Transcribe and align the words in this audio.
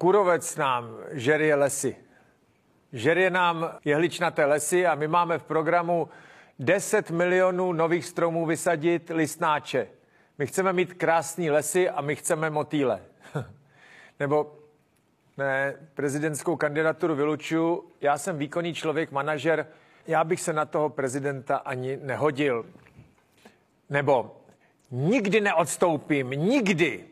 Kurovec 0.00 0.56
nám 0.56 0.96
žerie 1.10 1.54
lesy. 1.54 1.96
Žerie 2.92 3.30
nám 3.30 3.78
jehličnaté 3.84 4.44
lesy 4.44 4.86
a 4.86 4.94
my 4.94 5.08
máme 5.08 5.38
v 5.38 5.42
programu 5.44 6.08
10 6.58 7.10
milionů 7.10 7.72
nových 7.72 8.06
stromů 8.06 8.46
vysadit 8.46 9.10
listnáče. 9.10 9.88
My 10.38 10.46
chceme 10.46 10.72
mít 10.72 10.94
krásné 10.94 11.50
lesy 11.50 11.90
a 11.90 12.00
my 12.00 12.16
chceme 12.16 12.50
motýle. 12.50 13.02
Nebo 14.20 14.56
ne, 15.36 15.74
prezidentskou 15.94 16.56
kandidaturu 16.56 17.14
vylučuju. 17.14 17.84
Já 18.00 18.18
jsem 18.18 18.38
výkonný 18.38 18.74
člověk, 18.74 19.10
manažer. 19.12 19.66
Já 20.06 20.24
bych 20.24 20.40
se 20.40 20.52
na 20.52 20.64
toho 20.64 20.88
prezidenta 20.88 21.56
ani 21.56 21.96
nehodil. 21.96 22.66
Nebo 23.90 24.36
nikdy 24.90 25.40
neodstoupím, 25.40 26.30
nikdy, 26.30 27.04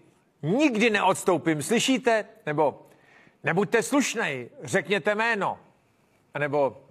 nikdy 0.42 0.91
neodstoupím, 0.91 1.62
slyšíte? 1.62 2.24
Nebo 2.46 2.87
nebuďte 3.45 3.83
slušnej, 3.83 4.51
řekněte 4.62 5.15
jméno. 5.15 5.59
A 6.34 6.38
nebo 6.38 6.83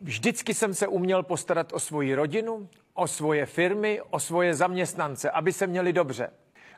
vždycky 0.00 0.54
jsem 0.54 0.74
se 0.74 0.86
uměl 0.86 1.22
postarat 1.22 1.72
o 1.72 1.80
svoji 1.80 2.14
rodinu, 2.14 2.68
o 2.94 3.06
svoje 3.06 3.46
firmy, 3.46 4.00
o 4.10 4.20
svoje 4.20 4.54
zaměstnance, 4.54 5.30
aby 5.30 5.52
se 5.52 5.66
měli 5.66 5.92
dobře. 5.92 6.30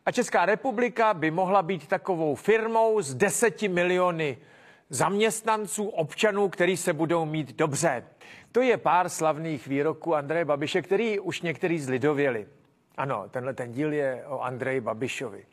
A 0.07 0.13
Česká 0.13 0.47
republika 0.47 1.15
by 1.15 1.31
mohla 1.31 1.63
být 1.63 1.89
takovou 1.89 2.35
firmou 2.35 3.03
s 3.03 3.15
deseti 3.15 3.69
miliony 3.69 4.39
zaměstnanců, 4.91 5.89
občanů, 5.89 6.49
který 6.49 6.77
se 6.77 6.93
budou 6.93 7.25
mít 7.25 7.57
dobře. 7.57 8.05
To 8.53 8.61
je 8.61 8.77
pár 8.77 9.09
slavných 9.09 9.67
výroků 9.67 10.15
Andreje 10.15 10.45
Babiše, 10.45 10.83
který 10.83 11.21
už 11.21 11.43
některý 11.43 11.81
zlidověli. 11.81 12.47
Ano, 12.97 13.25
tenhle 13.31 13.55
ten 13.55 13.73
díl 13.73 13.93
je 13.93 14.25
o 14.27 14.41
Andreji 14.41 14.81
Babišovi. 14.81 15.45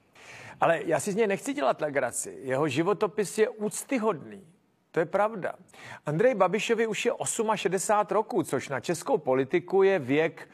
Ale 0.59 0.81
já 0.85 0.99
si 0.99 1.11
z 1.11 1.15
něj 1.15 1.27
nechci 1.27 1.53
dělat 1.53 1.81
legraci. 1.81 2.37
Jeho 2.41 2.67
životopis 2.67 3.37
je 3.37 3.49
úctyhodný. 3.49 4.47
To 4.91 4.99
je 4.99 5.05
pravda. 5.05 5.53
Andrej 6.05 6.35
Babišovi 6.35 6.87
už 6.87 7.05
je 7.05 7.11
68 7.55 8.15
roků, 8.15 8.43
což 8.43 8.69
na 8.69 8.79
českou 8.79 9.17
politiku 9.17 9.83
je 9.83 9.99
věk 9.99 10.49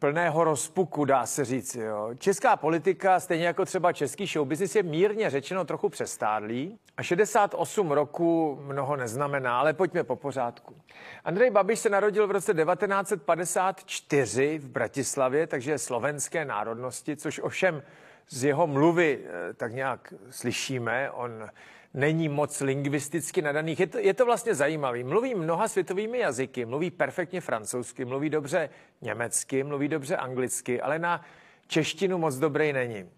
plného 0.00 0.44
rozpuku, 0.44 1.04
dá 1.04 1.26
se 1.26 1.44
říct. 1.44 1.74
Jo. 1.74 2.10
Česká 2.18 2.56
politika, 2.56 3.20
stejně 3.20 3.46
jako 3.46 3.64
třeba 3.64 3.92
český 3.92 4.26
showbiznis, 4.26 4.76
je 4.76 4.82
mírně 4.82 5.30
řečeno 5.30 5.64
trochu 5.64 5.88
přestádlý. 5.88 6.78
A 6.96 7.02
68 7.02 7.90
roku 7.90 8.58
mnoho 8.62 8.96
neznamená, 8.96 9.60
ale 9.60 9.72
pojďme 9.72 10.04
po 10.04 10.16
pořádku. 10.16 10.76
Andrej 11.24 11.50
Babiš 11.50 11.78
se 11.78 11.88
narodil 11.88 12.26
v 12.26 12.30
roce 12.30 12.54
1954 12.54 14.58
v 14.58 14.68
Bratislavě, 14.68 15.46
takže 15.46 15.70
je 15.70 15.78
slovenské 15.78 16.44
národnosti, 16.44 17.16
což 17.16 17.38
ovšem 17.38 17.82
z 18.30 18.44
jeho 18.44 18.66
mluvy 18.66 19.18
eh, 19.24 19.54
tak 19.54 19.72
nějak 19.72 20.14
slyšíme. 20.30 21.10
On 21.10 21.48
není 21.94 22.28
moc 22.28 22.60
lingvisticky 22.60 23.42
nadaných. 23.42 23.80
Je 23.80 23.86
to, 23.86 23.98
je 23.98 24.14
to 24.14 24.24
vlastně 24.24 24.54
zajímavý. 24.54 25.04
Mluví 25.04 25.34
mnoha 25.34 25.68
světovými 25.68 26.18
jazyky, 26.18 26.64
mluví 26.64 26.90
perfektně 26.90 27.40
francouzsky, 27.40 28.04
mluví 28.04 28.30
dobře 28.30 28.70
německy, 29.00 29.64
mluví 29.64 29.88
dobře 29.88 30.16
anglicky, 30.16 30.80
ale 30.80 30.98
na 30.98 31.24
češtinu 31.66 32.18
moc 32.18 32.36
dobrý 32.36 32.72
není. 32.72 33.10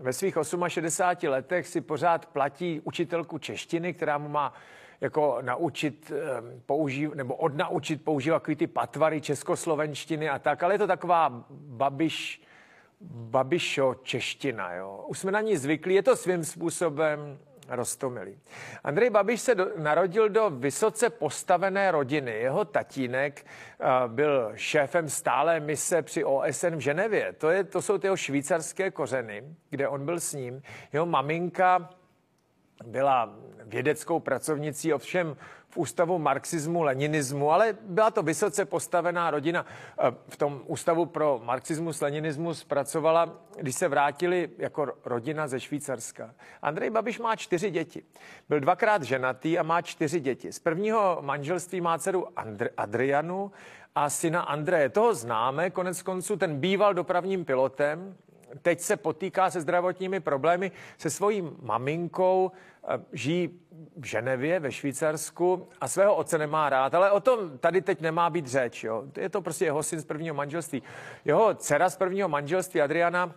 Ve 0.00 0.12
svých 0.12 0.34
68 0.68 1.28
letech 1.28 1.68
si 1.68 1.80
pořád 1.80 2.26
platí 2.26 2.80
učitelku 2.84 3.38
češtiny, 3.38 3.94
která 3.94 4.18
mu 4.18 4.28
má 4.28 4.54
jako 5.00 5.38
naučit 5.40 6.12
ehm, 6.14 6.62
používat, 6.66 7.14
nebo 7.14 7.34
odnaučit 7.34 8.04
používat 8.04 8.42
ty 8.56 8.66
patvary 8.66 9.20
českoslovenštiny 9.20 10.28
a 10.28 10.38
tak, 10.38 10.62
ale 10.62 10.74
je 10.74 10.78
to 10.78 10.86
taková 10.86 11.44
babiš, 11.50 12.42
babišo 13.10 13.94
čeština, 14.02 14.74
jo. 14.74 15.04
Už 15.08 15.18
jsme 15.18 15.32
na 15.32 15.40
ní 15.40 15.56
zvyklí, 15.56 15.94
je 15.94 16.02
to 16.02 16.16
svým 16.16 16.44
způsobem 16.44 17.38
Rostomilý. 17.68 18.38
Andrej 18.84 19.10
Babiš 19.10 19.40
se 19.40 19.54
do, 19.54 19.66
narodil 19.76 20.28
do 20.28 20.50
vysoce 20.50 21.10
postavené 21.10 21.90
rodiny. 21.90 22.30
Jeho 22.30 22.64
tatínek 22.64 23.46
uh, 23.80 24.12
byl 24.12 24.52
šéfem 24.54 25.08
stále 25.08 25.60
mise 25.60 26.02
při 26.02 26.24
OSN 26.24 26.76
v 26.76 26.80
Ženevě. 26.80 27.32
To, 27.32 27.50
je, 27.50 27.64
to 27.64 27.82
jsou 27.82 27.98
ty 27.98 28.06
jeho 28.06 28.16
švýcarské 28.16 28.90
kořeny, 28.90 29.44
kde 29.70 29.88
on 29.88 30.04
byl 30.04 30.20
s 30.20 30.32
ním. 30.32 30.62
Jeho 30.92 31.06
maminka 31.06 31.90
byla 32.84 33.34
vědeckou 33.64 34.20
pracovnicí, 34.20 34.92
ovšem 34.92 35.36
v 35.68 35.76
ústavu 35.76 36.18
marxismu, 36.18 36.82
leninismu, 36.82 37.50
ale 37.50 37.76
byla 37.80 38.10
to 38.10 38.22
vysoce 38.22 38.64
postavená 38.64 39.30
rodina. 39.30 39.66
Eh, 39.98 40.14
v 40.28 40.36
tom 40.36 40.62
ústavu 40.66 41.06
pro 41.06 41.40
marxismus, 41.44 42.00
leninismus 42.00 42.64
pracovala, 42.64 43.38
když 43.58 43.74
se 43.74 43.88
vrátili 43.88 44.50
jako 44.58 44.92
rodina 45.04 45.46
ze 45.48 45.60
Švýcarska. 45.60 46.34
Andrej 46.62 46.90
Babiš 46.90 47.18
má 47.18 47.36
čtyři 47.36 47.70
děti. 47.70 48.02
Byl 48.48 48.60
dvakrát 48.60 49.02
ženatý 49.02 49.58
a 49.58 49.62
má 49.62 49.82
čtyři 49.82 50.20
děti. 50.20 50.52
Z 50.52 50.58
prvního 50.58 51.18
manželství 51.20 51.80
má 51.80 51.98
dceru 51.98 52.26
Andr- 52.36 52.70
Adrianu 52.76 53.52
a 53.94 54.10
syna 54.10 54.40
Andreje. 54.40 54.88
Toho 54.88 55.14
známe, 55.14 55.70
konec 55.70 56.02
konců 56.02 56.36
ten 56.36 56.60
býval 56.60 56.94
dopravním 56.94 57.44
pilotem, 57.44 58.16
teď 58.62 58.80
se 58.80 58.96
potýká 58.96 59.50
se 59.50 59.60
zdravotními 59.60 60.20
problémy 60.20 60.72
se 60.98 61.10
svojí 61.10 61.50
maminkou, 61.62 62.52
eh, 62.88 62.98
žijí 63.12 63.60
v 63.96 64.04
Ženevě 64.04 64.60
ve 64.60 64.72
Švýcarsku 64.72 65.68
a 65.80 65.88
svého 65.88 66.14
otce 66.14 66.38
nemá 66.38 66.70
rád, 66.70 66.94
ale 66.94 67.10
o 67.10 67.20
tom 67.20 67.58
tady 67.58 67.82
teď 67.82 68.00
nemá 68.00 68.30
být 68.30 68.46
řeč. 68.46 68.84
Jo. 68.84 69.04
Je 69.16 69.28
to 69.28 69.42
prostě 69.42 69.64
jeho 69.64 69.82
syn 69.82 70.00
z 70.00 70.04
prvního 70.04 70.34
manželství. 70.34 70.82
Jeho 71.24 71.54
dcera 71.54 71.90
z 71.90 71.96
prvního 71.96 72.28
manželství 72.28 72.80
Adriana, 72.80 73.34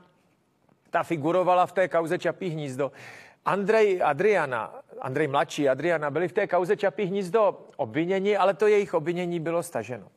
ta 0.90 1.04
figurovala 1.04 1.66
v 1.66 1.72
té 1.72 1.88
kauze 1.88 2.18
Čapí 2.18 2.50
hnízdo. 2.50 2.92
Andrej, 3.46 4.02
Adriana, 4.04 4.74
Andrej 5.02 5.28
mladší, 5.28 5.70
Adriana 5.70 6.12
byli 6.12 6.28
v 6.28 6.34
té 6.34 6.48
kauze 6.48 6.78
Čapí 6.78 7.04
hnízdo 7.04 7.60
obviněni, 7.76 8.38
ale 8.38 8.54
to 8.54 8.68
jejich 8.68 8.94
obvinění 8.94 9.40
bylo 9.40 9.64
staženo. 9.64 10.08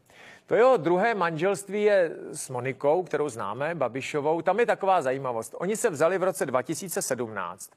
To 0.51 0.55
jeho 0.57 0.77
druhé 0.77 1.15
manželství 1.15 1.83
je 1.83 2.11
s 2.33 2.51
Monikou, 2.51 3.03
kterou 3.03 3.29
známe, 3.29 3.75
Babišovou. 3.75 4.43
Tam 4.43 4.61
je 4.61 4.67
taková 4.67 5.03
zajímavost. 5.03 5.55
Oni 5.59 5.77
se 5.77 5.91
vzali 5.91 6.19
v 6.19 6.23
roce 6.23 6.47
2017, 6.47 7.71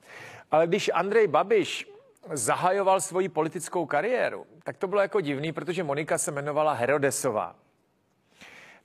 ale 0.52 0.68
když 0.68 0.92
Andrej 0.94 1.28
Babiš 1.28 1.92
zahajoval 2.32 3.02
svoji 3.02 3.30
politickou 3.30 3.86
kariéru, 3.86 4.46
tak 4.64 4.78
to 4.78 4.88
bylo 4.88 5.02
jako 5.02 5.22
divný, 5.22 5.52
protože 5.52 5.84
Monika 5.84 6.18
se 6.18 6.32
jmenovala 6.32 6.74
Herodesová. 6.74 7.56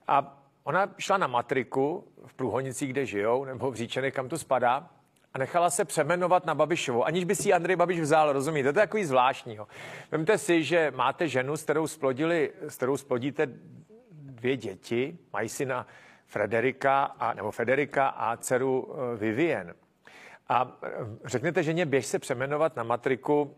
A 0.08 0.42
ona 0.64 0.94
šla 0.98 1.16
na 1.16 1.26
matriku 1.26 2.04
v 2.26 2.34
Průhonicích, 2.34 2.90
kde 2.90 3.06
žijou, 3.06 3.44
nebo 3.44 3.70
v 3.70 3.74
Říčenech, 3.74 4.14
kam 4.14 4.28
to 4.28 4.38
spadá, 4.38 4.90
a 5.34 5.38
nechala 5.38 5.70
se 5.70 5.84
přemenovat 5.84 6.46
na 6.46 6.54
Babišovou, 6.54 7.04
aniž 7.04 7.24
by 7.24 7.34
si 7.34 7.52
Andrej 7.52 7.76
Babiš 7.76 8.00
vzal, 8.00 8.32
rozumíte? 8.32 8.72
To 8.72 8.78
je 8.78 8.86
takový 8.86 9.04
zvláštního. 9.04 9.68
Vemte 10.10 10.38
si, 10.38 10.64
že 10.64 10.92
máte 10.96 11.28
ženu, 11.28 11.56
s 11.56 11.62
kterou, 11.62 11.86
splodili, 11.86 12.52
s 12.68 12.76
kterou 12.76 12.96
splodíte 12.96 13.48
dvě 14.10 14.56
děti, 14.56 15.18
mají 15.32 15.48
syna 15.48 15.86
Frederika, 16.26 17.04
a, 17.04 17.34
nebo 17.34 17.50
Federika 17.50 18.08
a 18.08 18.36
dceru 18.36 18.94
eh, 18.94 19.16
Vivien. 19.16 19.74
A 20.48 20.78
eh, 20.82 20.88
řeknete 21.24 21.62
ženě, 21.62 21.86
běž 21.86 22.06
se 22.06 22.18
přemenovat 22.18 22.76
na 22.76 22.82
matriku, 22.82 23.56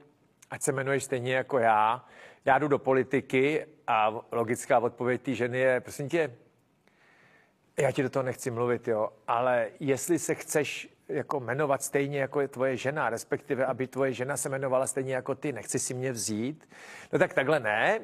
ať 0.50 0.62
se 0.62 0.72
jmenuješ 0.72 1.04
stejně 1.04 1.34
jako 1.34 1.58
já. 1.58 2.04
Já 2.44 2.58
jdu 2.58 2.68
do 2.68 2.78
politiky 2.78 3.66
a 3.86 4.20
logická 4.32 4.78
odpověď 4.78 5.22
té 5.22 5.34
ženy 5.34 5.58
je, 5.58 5.80
prosím 5.80 6.08
tě, 6.08 6.36
já 7.78 7.92
ti 7.92 8.02
do 8.02 8.10
toho 8.10 8.22
nechci 8.22 8.50
mluvit, 8.50 8.88
jo, 8.88 9.08
ale 9.26 9.68
jestli 9.80 10.18
se 10.18 10.34
chceš 10.34 10.88
jako 11.10 11.40
jmenovat 11.40 11.82
stejně 11.82 12.20
jako 12.20 12.40
je 12.40 12.48
tvoje 12.48 12.76
žena, 12.76 13.10
respektive 13.10 13.66
aby 13.66 13.86
tvoje 13.86 14.12
žena 14.12 14.36
se 14.36 14.48
jmenovala 14.48 14.86
stejně 14.86 15.14
jako 15.14 15.34
ty, 15.34 15.52
nechci 15.52 15.78
si 15.78 15.94
mě 15.94 16.12
vzít, 16.12 16.68
no 17.12 17.18
tak 17.18 17.34
takhle 17.34 17.60
ne, 17.60 18.00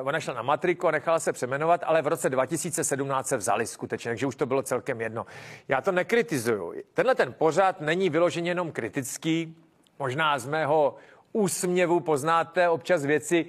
Uh, 0.00 0.08
ona 0.08 0.20
šla 0.20 0.34
na 0.34 0.42
matriku 0.42 0.88
a 0.88 0.90
nechala 0.90 1.18
se 1.18 1.32
přeměnovat, 1.32 1.80
ale 1.84 2.02
v 2.02 2.06
roce 2.06 2.30
2017 2.30 3.28
se 3.28 3.36
vzali 3.36 3.66
skutečně, 3.66 4.10
takže 4.10 4.26
už 4.26 4.36
to 4.36 4.46
bylo 4.46 4.62
celkem 4.62 5.00
jedno. 5.00 5.26
Já 5.68 5.80
to 5.80 5.92
nekritizuju. 5.92 6.74
Tenhle 6.94 7.14
ten 7.14 7.32
pořád 7.32 7.80
není 7.80 8.10
vyloženě 8.10 8.50
jenom 8.50 8.72
kritický. 8.72 9.56
Možná 9.98 10.38
z 10.38 10.46
mého 10.46 10.96
úsměvu 11.32 12.00
poznáte 12.00 12.68
občas 12.68 13.04
věci, 13.04 13.46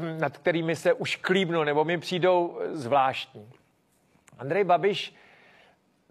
hm, 0.00 0.18
nad 0.18 0.38
kterými 0.38 0.76
se 0.76 0.92
už 0.92 1.16
klíbnu, 1.16 1.64
nebo 1.64 1.84
mi 1.84 1.98
přijdou 1.98 2.58
zvláštní. 2.72 3.50
Andrej 4.38 4.64
Babiš 4.64 5.14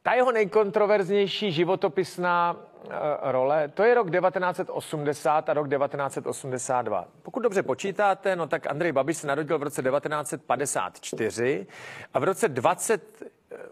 ta 0.08 0.14
jeho 0.14 0.32
nejkontroverznější 0.32 1.52
životopisná 1.52 2.56
uh, 2.56 2.92
role, 3.22 3.68
to 3.68 3.84
je 3.84 3.94
rok 3.94 4.12
1980 4.12 5.50
a 5.50 5.54
rok 5.54 5.70
1982. 5.70 7.08
Pokud 7.24 7.40
dobře 7.40 7.64
počítáte, 7.64 8.36
no 8.36 8.48
tak 8.48 8.68
Andrej 8.68 8.92
Babiš 8.92 9.18
se 9.18 9.28
narodil 9.28 9.60
v 9.60 9.64
roce 9.64 9.84
1954 9.84 11.68
a 12.14 12.20
v 12.20 12.24
roce 12.24 12.48
20, 12.48 13.24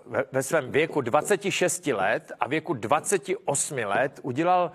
ve, 0.05 0.23
ve 0.31 0.43
svém 0.43 0.71
věku 0.71 1.01
26 1.01 1.87
let 1.87 2.31
a 2.39 2.47
věku 2.47 2.73
28 2.73 3.77
let 3.77 4.19
udělal 4.23 4.71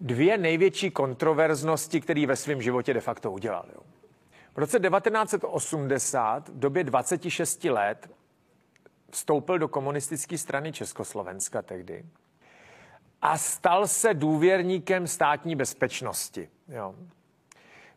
dvě 0.00 0.38
největší 0.38 0.90
kontroverznosti, 0.90 2.00
které 2.00 2.26
ve 2.26 2.36
svém 2.36 2.62
životě 2.62 2.94
de 2.94 3.00
facto 3.00 3.32
udělal. 3.32 3.64
Jo. 3.74 3.80
V 4.54 4.58
roce 4.58 4.80
1980, 4.80 6.48
v 6.48 6.58
době 6.58 6.84
26 6.84 7.64
let, 7.64 8.17
vstoupil 9.10 9.58
do 9.58 9.68
komunistické 9.68 10.38
strany 10.38 10.72
Československa 10.72 11.62
tehdy 11.62 12.04
a 13.22 13.38
stal 13.38 13.86
se 13.86 14.14
důvěrníkem 14.14 15.06
státní 15.06 15.56
bezpečnosti. 15.56 16.48
Jo. 16.68 16.94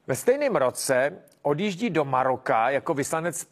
Ve 0.08 0.16
stejném 0.16 0.56
roce 0.56 1.18
odjíždí 1.42 1.90
do 1.90 2.06
Maroka 2.06 2.70
jako 2.70 2.94
vyslanec 2.94 3.48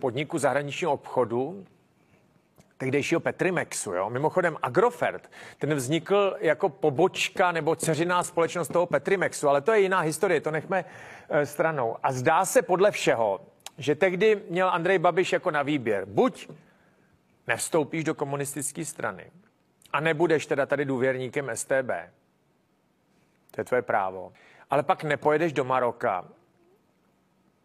podniku 0.00 0.38
zahraničního 0.38 0.92
obchodu 0.92 1.64
tehdejšího 2.78 3.20
Petrimexu. 3.20 3.92
Jo? 3.92 4.10
Mimochodem 4.10 4.56
Agrofert, 4.62 5.30
ten 5.58 5.74
vznikl 5.74 6.36
jako 6.40 6.68
pobočka 6.68 7.52
nebo 7.52 7.76
ceřiná 7.76 8.22
společnost 8.22 8.68
toho 8.68 8.86
Petrimexu, 8.86 9.48
ale 9.48 9.60
to 9.60 9.72
je 9.72 9.80
jiná 9.80 10.00
historie, 10.00 10.40
to 10.40 10.50
nechme 10.50 10.84
e, 11.28 11.46
stranou. 11.46 11.96
A 12.02 12.12
zdá 12.12 12.44
se 12.44 12.62
podle 12.62 12.90
všeho, 12.90 13.40
že 13.78 13.94
tehdy 13.94 14.42
měl 14.50 14.68
Andrej 14.68 14.98
Babiš 14.98 15.32
jako 15.32 15.50
na 15.50 15.62
výběr. 15.62 16.04
Buď 16.06 16.48
nevstoupíš 17.48 18.04
do 18.04 18.14
komunistické 18.14 18.84
strany 18.84 19.30
a 19.92 20.00
nebudeš 20.00 20.46
teda 20.46 20.66
tady 20.66 20.84
důvěrníkem 20.84 21.50
STB. 21.54 21.90
To 23.50 23.60
je 23.60 23.64
tvoje 23.64 23.82
právo. 23.82 24.32
Ale 24.70 24.82
pak 24.82 25.04
nepojedeš 25.04 25.52
do 25.52 25.64
Maroka, 25.64 26.28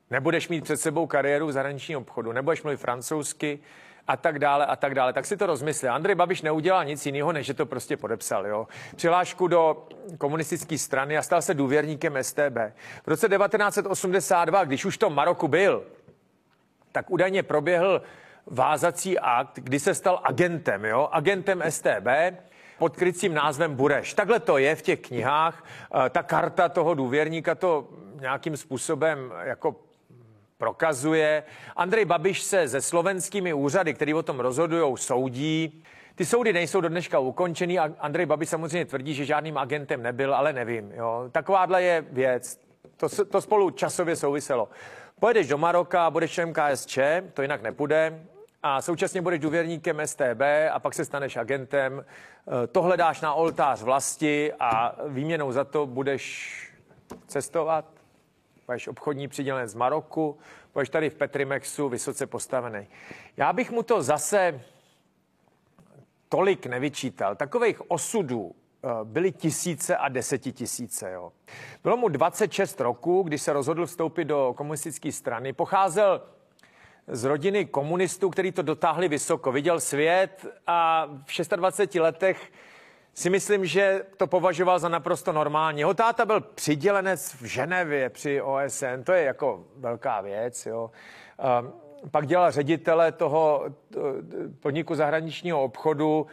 nebudeš 0.09 0.49
mít 0.49 0.63
před 0.63 0.77
sebou 0.77 1.07
kariéru 1.07 1.47
v 1.47 1.51
zahraničním 1.51 1.97
obchodu, 1.97 2.31
nebudeš 2.31 2.63
mluvit 2.63 2.77
francouzsky, 2.77 3.59
a 4.07 4.17
tak 4.17 4.39
dále 4.39 4.65
a 4.65 4.75
tak 4.75 4.95
dále. 4.95 5.13
Tak 5.13 5.25
si 5.25 5.37
to 5.37 5.45
rozmysli. 5.45 5.87
Andrej 5.87 6.15
Babiš 6.15 6.41
neudělal 6.41 6.85
nic 6.85 7.05
jiného, 7.05 7.31
než 7.31 7.45
že 7.45 7.53
to 7.53 7.65
prostě 7.65 7.97
podepsal. 7.97 8.47
Jo? 8.47 8.67
Přihlášku 8.95 9.47
do 9.47 9.87
komunistické 10.17 10.77
strany 10.77 11.17
a 11.17 11.21
stal 11.21 11.41
se 11.41 11.53
důvěrníkem 11.53 12.17
STB. 12.21 12.57
V 13.03 13.07
roce 13.07 13.29
1982, 13.29 14.63
když 14.63 14.85
už 14.85 14.97
to 14.97 15.09
Maroku 15.09 15.47
byl, 15.47 15.83
tak 16.91 17.11
údajně 17.11 17.43
proběhl 17.43 18.01
vázací 18.45 19.19
akt, 19.19 19.59
kdy 19.59 19.79
se 19.79 19.95
stal 19.95 20.21
agentem, 20.23 20.85
jo? 20.85 21.09
agentem 21.11 21.63
STB, 21.69 22.07
pod 22.77 22.95
krycím 22.95 23.33
názvem 23.33 23.75
Bureš. 23.75 24.13
Takhle 24.13 24.39
to 24.39 24.57
je 24.57 24.75
v 24.75 24.81
těch 24.81 24.99
knihách. 24.99 25.65
Eh, 26.05 26.09
ta 26.09 26.23
karta 26.23 26.69
toho 26.69 26.93
důvěrníka 26.93 27.55
to 27.55 27.89
nějakým 28.19 28.57
způsobem 28.57 29.33
jako 29.43 29.75
prokazuje. 30.57 31.43
Andrej 31.75 32.05
Babiš 32.05 32.41
se 32.41 32.69
se 32.69 32.81
slovenskými 32.81 33.53
úřady, 33.53 33.93
který 33.93 34.13
o 34.13 34.23
tom 34.23 34.39
rozhodují, 34.39 34.97
soudí. 34.97 35.83
Ty 36.15 36.25
soudy 36.25 36.53
nejsou 36.53 36.81
do 36.81 36.89
dneška 36.89 37.19
ukončený 37.19 37.79
a 37.79 37.93
Andrej 37.99 38.25
Babiš 38.25 38.49
samozřejmě 38.49 38.85
tvrdí, 38.85 39.13
že 39.13 39.25
žádným 39.25 39.57
agentem 39.57 40.03
nebyl, 40.03 40.35
ale 40.35 40.53
nevím. 40.53 40.91
Jo. 40.91 41.29
Takováhle 41.31 41.83
je 41.83 42.05
věc. 42.11 42.59
To, 42.97 43.25
to 43.25 43.41
spolu 43.41 43.69
časově 43.69 44.15
souviselo. 44.15 44.69
Pojedeš 45.19 45.47
do 45.47 45.57
Maroka, 45.57 46.09
budeš 46.09 46.31
členem 46.31 46.53
KSČ, 46.53 46.99
to 47.33 47.41
jinak 47.41 47.61
nepůjde, 47.61 48.23
a 48.63 48.81
současně 48.81 49.21
budeš 49.21 49.39
důvěrníkem 49.39 50.01
STB 50.05 50.41
a 50.71 50.79
pak 50.79 50.93
se 50.93 51.05
staneš 51.05 51.37
agentem. 51.37 52.05
Eh, 52.05 52.67
to 52.67 52.81
hledáš 52.81 53.21
na 53.21 53.33
oltář 53.33 53.81
vlasti 53.81 54.53
a 54.59 54.95
výměnou 55.07 55.51
za 55.51 55.63
to 55.63 55.85
budeš 55.85 56.53
cestovat, 57.27 57.85
budeš 58.65 58.87
obchodní 58.87 59.27
přidělen 59.27 59.67
z 59.67 59.75
Maroku, 59.75 60.37
budeš 60.73 60.89
tady 60.89 61.09
v 61.09 61.15
Petrimexu 61.15 61.89
vysoce 61.89 62.27
postavený. 62.27 62.87
Já 63.37 63.53
bych 63.53 63.71
mu 63.71 63.83
to 63.83 64.01
zase 64.01 64.61
tolik 66.29 66.65
nevyčítal. 66.65 67.35
Takových 67.35 67.91
osudů 67.91 68.51
eh, 68.55 68.87
byly 69.03 69.31
tisíce 69.31 69.97
a 69.97 70.09
desetitisíce. 70.09 71.11
Jo. 71.11 71.31
Bylo 71.83 71.97
mu 71.97 72.07
26 72.07 72.79
roku, 72.79 73.23
když 73.23 73.41
se 73.41 73.53
rozhodl 73.53 73.85
vstoupit 73.85 74.25
do 74.25 74.53
komunistické 74.57 75.11
strany. 75.11 75.53
Pocházel 75.53 76.21
z 77.07 77.23
rodiny 77.23 77.65
komunistů, 77.65 78.29
který 78.29 78.51
to 78.51 78.61
dotáhli 78.61 79.07
vysoko. 79.07 79.51
Viděl 79.51 79.79
svět 79.79 80.45
a 80.67 81.09
v 81.25 81.55
26 81.55 82.01
letech 82.01 82.51
si 83.13 83.29
myslím, 83.29 83.65
že 83.65 84.05
to 84.17 84.27
považoval 84.27 84.79
za 84.79 84.89
naprosto 84.89 85.31
normální. 85.31 85.79
Jeho 85.79 85.93
táta 85.93 86.25
byl 86.25 86.41
přidělenec 86.41 87.33
v 87.33 87.45
Ženevě 87.45 88.09
při 88.09 88.41
OSN, 88.41 89.03
to 89.03 89.11
je 89.11 89.23
jako 89.23 89.65
velká 89.75 90.21
věc. 90.21 90.65
Jo. 90.65 90.91
Pak 92.11 92.27
dělal 92.27 92.51
ředitele 92.51 93.11
toho 93.11 93.63
podniku 94.59 94.95
zahraničního 94.95 95.63
obchodu, 95.63 96.27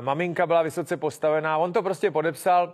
maminka 0.00 0.46
byla 0.46 0.62
vysoce 0.62 0.96
postavená, 0.96 1.58
on 1.58 1.72
to 1.72 1.82
prostě 1.82 2.10
podepsal, 2.10 2.72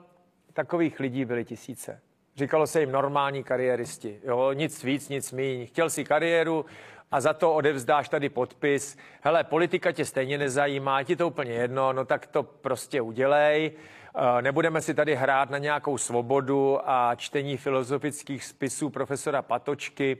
takových 0.53 1.01
lidí 1.01 1.25
byly 1.25 1.45
tisíce. 1.45 2.01
Říkalo 2.37 2.67
se 2.67 2.81
jim 2.81 2.93
normální 2.93 3.45
kariéristi, 3.45 4.21
jo, 4.25 4.53
nic 4.53 4.85
víc, 4.85 5.09
nic 5.09 5.33
míň. 5.33 5.67
Chtěl 5.67 5.91
si 5.91 6.05
kariéru, 6.05 6.65
a 7.11 7.21
za 7.21 7.33
to 7.33 7.55
odevzdáš 7.55 8.09
tady 8.09 8.29
podpis. 8.29 8.97
Hele, 9.21 9.45
politika 9.45 9.93
tě 9.93 10.05
stejně 10.05 10.39
nezajímá, 10.39 11.03
ti 11.03 11.17
to 11.17 11.29
úplně 11.29 11.53
jedno, 11.53 11.93
no 11.93 12.05
tak 12.05 12.27
to 12.27 12.43
prostě 12.43 13.01
udělej. 13.01 13.73
Eh, 14.17 14.43
nebudeme 14.43 14.81
si 14.81 14.95
tady 14.95 15.15
hrát 15.15 15.51
na 15.51 15.59
nějakou 15.59 15.99
svobodu 15.99 16.91
a 16.91 17.15
čtení 17.15 17.57
filozofických 17.57 18.45
spisů 18.45 18.91
profesora 18.91 19.43
Patočky, 19.43 20.17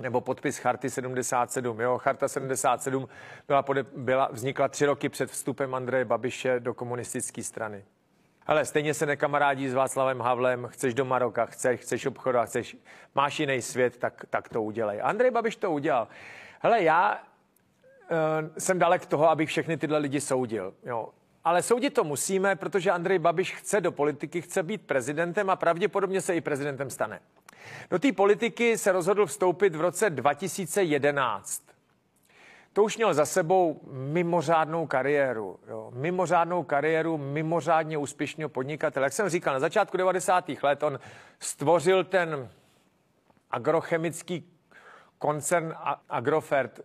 nebo 0.00 0.20
podpis 0.20 0.58
Charty 0.58 0.90
77. 0.90 1.80
Jo, 1.80 1.98
Charta 1.98 2.28
77 2.28 3.08
byla, 3.48 3.62
pode, 3.62 3.82
byla, 3.96 4.28
vznikla 4.32 4.68
tři 4.68 4.86
roky 4.86 5.08
před 5.08 5.30
vstupem 5.30 5.74
Andreje 5.74 6.04
Babiše 6.04 6.60
do 6.60 6.74
komunistické 6.74 7.42
strany. 7.42 7.84
Ale 8.48 8.64
stejně 8.64 8.94
se 8.94 9.06
nekamarádí 9.06 9.68
s 9.68 9.74
Václavem 9.74 10.20
Havlem, 10.20 10.66
chceš 10.66 10.94
do 10.94 11.04
Maroka, 11.04 11.46
chceš, 11.46 11.80
chceš 11.80 12.06
obchodovat, 12.06 12.48
chceš, 12.48 12.76
máš 13.14 13.40
jiný 13.40 13.62
svět, 13.62 13.96
tak, 13.96 14.24
tak 14.30 14.48
to 14.48 14.62
udělej. 14.62 15.00
Andrej 15.02 15.30
Babiš 15.30 15.56
to 15.56 15.70
udělal. 15.70 16.08
Hele, 16.60 16.82
já 16.82 17.22
uh, 18.10 18.16
jsem 18.58 18.78
dalek 18.78 19.06
toho, 19.06 19.30
abych 19.30 19.48
všechny 19.48 19.76
tyhle 19.76 19.98
lidi 19.98 20.20
soudil. 20.20 20.74
Jo. 20.82 21.08
Ale 21.44 21.62
soudit 21.62 21.94
to 21.94 22.04
musíme, 22.04 22.56
protože 22.56 22.90
Andrej 22.90 23.18
Babiš 23.18 23.54
chce 23.54 23.80
do 23.80 23.92
politiky, 23.92 24.42
chce 24.42 24.62
být 24.62 24.86
prezidentem 24.86 25.50
a 25.50 25.56
pravděpodobně 25.56 26.20
se 26.20 26.36
i 26.36 26.40
prezidentem 26.40 26.90
stane. 26.90 27.20
Do 27.90 27.98
té 27.98 28.12
politiky 28.12 28.78
se 28.78 28.92
rozhodl 28.92 29.26
vstoupit 29.26 29.74
v 29.74 29.80
roce 29.80 30.10
2011 30.10 31.62
to 32.78 32.84
už 32.84 32.96
měl 32.96 33.14
za 33.14 33.26
sebou 33.26 33.80
mimořádnou 33.90 34.86
kariéru. 34.86 35.58
Jo. 35.68 35.90
Mimořádnou 35.94 36.62
kariéru 36.62 37.18
mimořádně 37.18 37.98
úspěšného 37.98 38.48
podnikatele. 38.48 39.06
Jak 39.06 39.12
jsem 39.12 39.28
říkal, 39.28 39.54
na 39.54 39.60
začátku 39.60 39.96
90. 39.96 40.44
let 40.62 40.82
on 40.82 40.98
stvořil 41.38 42.04
ten 42.04 42.48
agrochemický 43.50 44.52
koncern 45.18 45.74
Agrofert. 46.08 46.80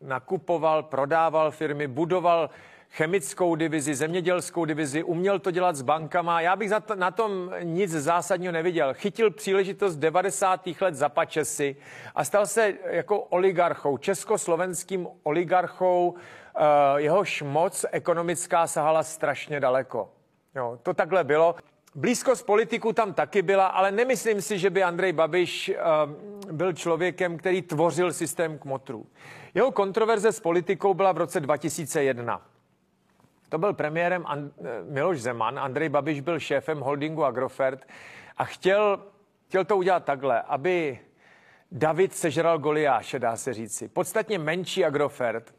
Nakupoval, 0.00 0.82
prodával 0.82 1.50
firmy, 1.50 1.86
budoval 1.86 2.50
chemickou 2.92 3.54
divizi, 3.54 3.94
zemědělskou 3.94 4.64
divizi, 4.64 5.02
uměl 5.02 5.38
to 5.38 5.50
dělat 5.50 5.76
s 5.76 5.82
bankama. 5.82 6.40
Já 6.40 6.56
bych 6.56 6.70
na 6.94 7.10
tom 7.10 7.50
nic 7.62 7.90
zásadního 7.90 8.52
neviděl. 8.52 8.94
Chytil 8.94 9.30
příležitost 9.30 9.96
90. 9.96 10.60
let 10.80 10.94
za 10.94 11.08
pačesy 11.08 11.76
a 12.14 12.24
stal 12.24 12.46
se 12.46 12.74
jako 12.84 13.20
oligarchou, 13.20 13.96
československým 13.98 15.08
oligarchou. 15.22 16.14
Eh, 16.56 17.00
jehož 17.00 17.42
moc 17.42 17.84
ekonomická 17.90 18.66
sahala 18.66 19.02
strašně 19.02 19.60
daleko. 19.60 20.12
Jo, 20.54 20.78
to 20.82 20.94
takhle 20.94 21.24
bylo. 21.24 21.54
Blízkost 21.94 22.46
politiku 22.46 22.92
tam 22.92 23.14
taky 23.14 23.42
byla, 23.42 23.66
ale 23.66 23.90
nemyslím 23.90 24.42
si, 24.42 24.58
že 24.58 24.70
by 24.70 24.82
Andrej 24.82 25.12
Babiš 25.12 25.72
uh, 26.48 26.52
byl 26.52 26.72
člověkem, 26.72 27.38
který 27.38 27.62
tvořil 27.62 28.12
systém 28.12 28.58
kmotrů. 28.58 29.06
Jeho 29.54 29.72
kontroverze 29.72 30.32
s 30.32 30.40
politikou 30.40 30.94
byla 30.94 31.12
v 31.12 31.16
roce 31.16 31.40
2001. 31.40 32.51
To 33.52 33.58
byl 33.58 33.72
premiérem 33.72 34.22
And- 34.22 34.52
Miloš 34.84 35.22
Zeman, 35.22 35.58
Andrej 35.58 35.88
Babiš 35.88 36.20
byl 36.20 36.38
šéfem 36.38 36.80
holdingu 36.80 37.24
Agrofert 37.24 37.86
a 38.36 38.44
chtěl, 38.44 39.02
chtěl 39.48 39.64
to 39.64 39.76
udělat 39.76 40.04
takhle, 40.04 40.42
aby 40.42 41.00
David 41.72 42.14
sežral 42.14 42.58
Goliáše, 42.58 43.18
dá 43.18 43.36
se 43.36 43.54
říci. 43.54 43.88
Podstatně 43.88 44.38
menší 44.38 44.84
Agrofert 44.84 45.54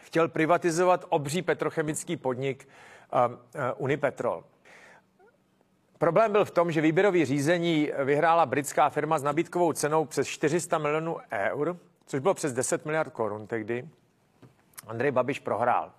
chtěl 0.00 0.28
privatizovat 0.28 1.04
obří 1.08 1.42
petrochemický 1.42 2.16
podnik 2.16 2.68
uh, 3.12 3.32
uh, 3.32 3.36
Unipetrol. 3.76 4.44
Problém 5.98 6.32
byl 6.32 6.44
v 6.44 6.50
tom, 6.50 6.72
že 6.72 6.80
výběrový 6.80 7.24
řízení 7.24 7.90
vyhrála 8.04 8.46
britská 8.46 8.88
firma 8.88 9.18
s 9.18 9.22
nabídkovou 9.22 9.72
cenou 9.72 10.04
přes 10.04 10.26
400 10.26 10.78
milionů 10.78 11.16
eur, 11.32 11.76
což 12.06 12.20
bylo 12.20 12.34
přes 12.34 12.52
10 12.52 12.84
miliard 12.84 13.12
korun 13.12 13.46
tehdy. 13.46 13.88
Andrej 14.86 15.10
Babiš 15.10 15.40
prohrál. 15.40 15.92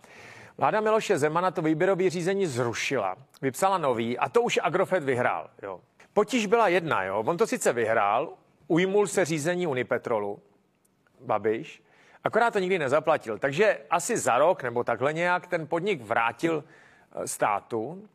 Vláda 0.57 0.81
Miloše 0.81 1.17
Zemana 1.17 1.51
to 1.51 1.61
výběrové 1.61 2.09
řízení 2.09 2.45
zrušila, 2.45 3.15
vypsala 3.41 3.77
nový 3.77 4.17
a 4.17 4.29
to 4.29 4.41
už 4.41 4.59
Agrofet 4.63 5.03
vyhrál. 5.03 5.49
Jo. 5.61 5.79
Potíž 6.13 6.45
byla 6.45 6.67
jedna, 6.67 7.03
jo. 7.03 7.23
on 7.27 7.37
to 7.37 7.47
sice 7.47 7.73
vyhrál, 7.73 8.33
ujmul 8.67 9.07
se 9.07 9.25
řízení 9.25 9.67
Unipetrolu, 9.67 10.39
Babiš, 11.21 11.83
akorát 12.23 12.53
to 12.53 12.59
nikdy 12.59 12.79
nezaplatil. 12.79 13.37
Takže 13.37 13.77
asi 13.89 14.17
za 14.17 14.37
rok 14.37 14.63
nebo 14.63 14.83
takhle 14.83 15.13
nějak 15.13 15.47
ten 15.47 15.67
podnik 15.67 16.01
vrátil 16.01 16.63
eh, 17.15 17.27
státu. 17.27 18.07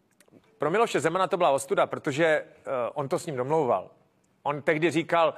Pro 0.58 0.70
Miloše 0.70 1.00
Zemana 1.00 1.26
to 1.26 1.36
byla 1.36 1.50
ostuda, 1.50 1.86
protože 1.86 2.44
uh, 2.66 2.72
on 2.94 3.08
to 3.08 3.18
s 3.18 3.26
ním 3.26 3.36
domlouval. 3.36 3.90
On 4.42 4.62
tehdy 4.62 4.90
říkal, 4.90 5.34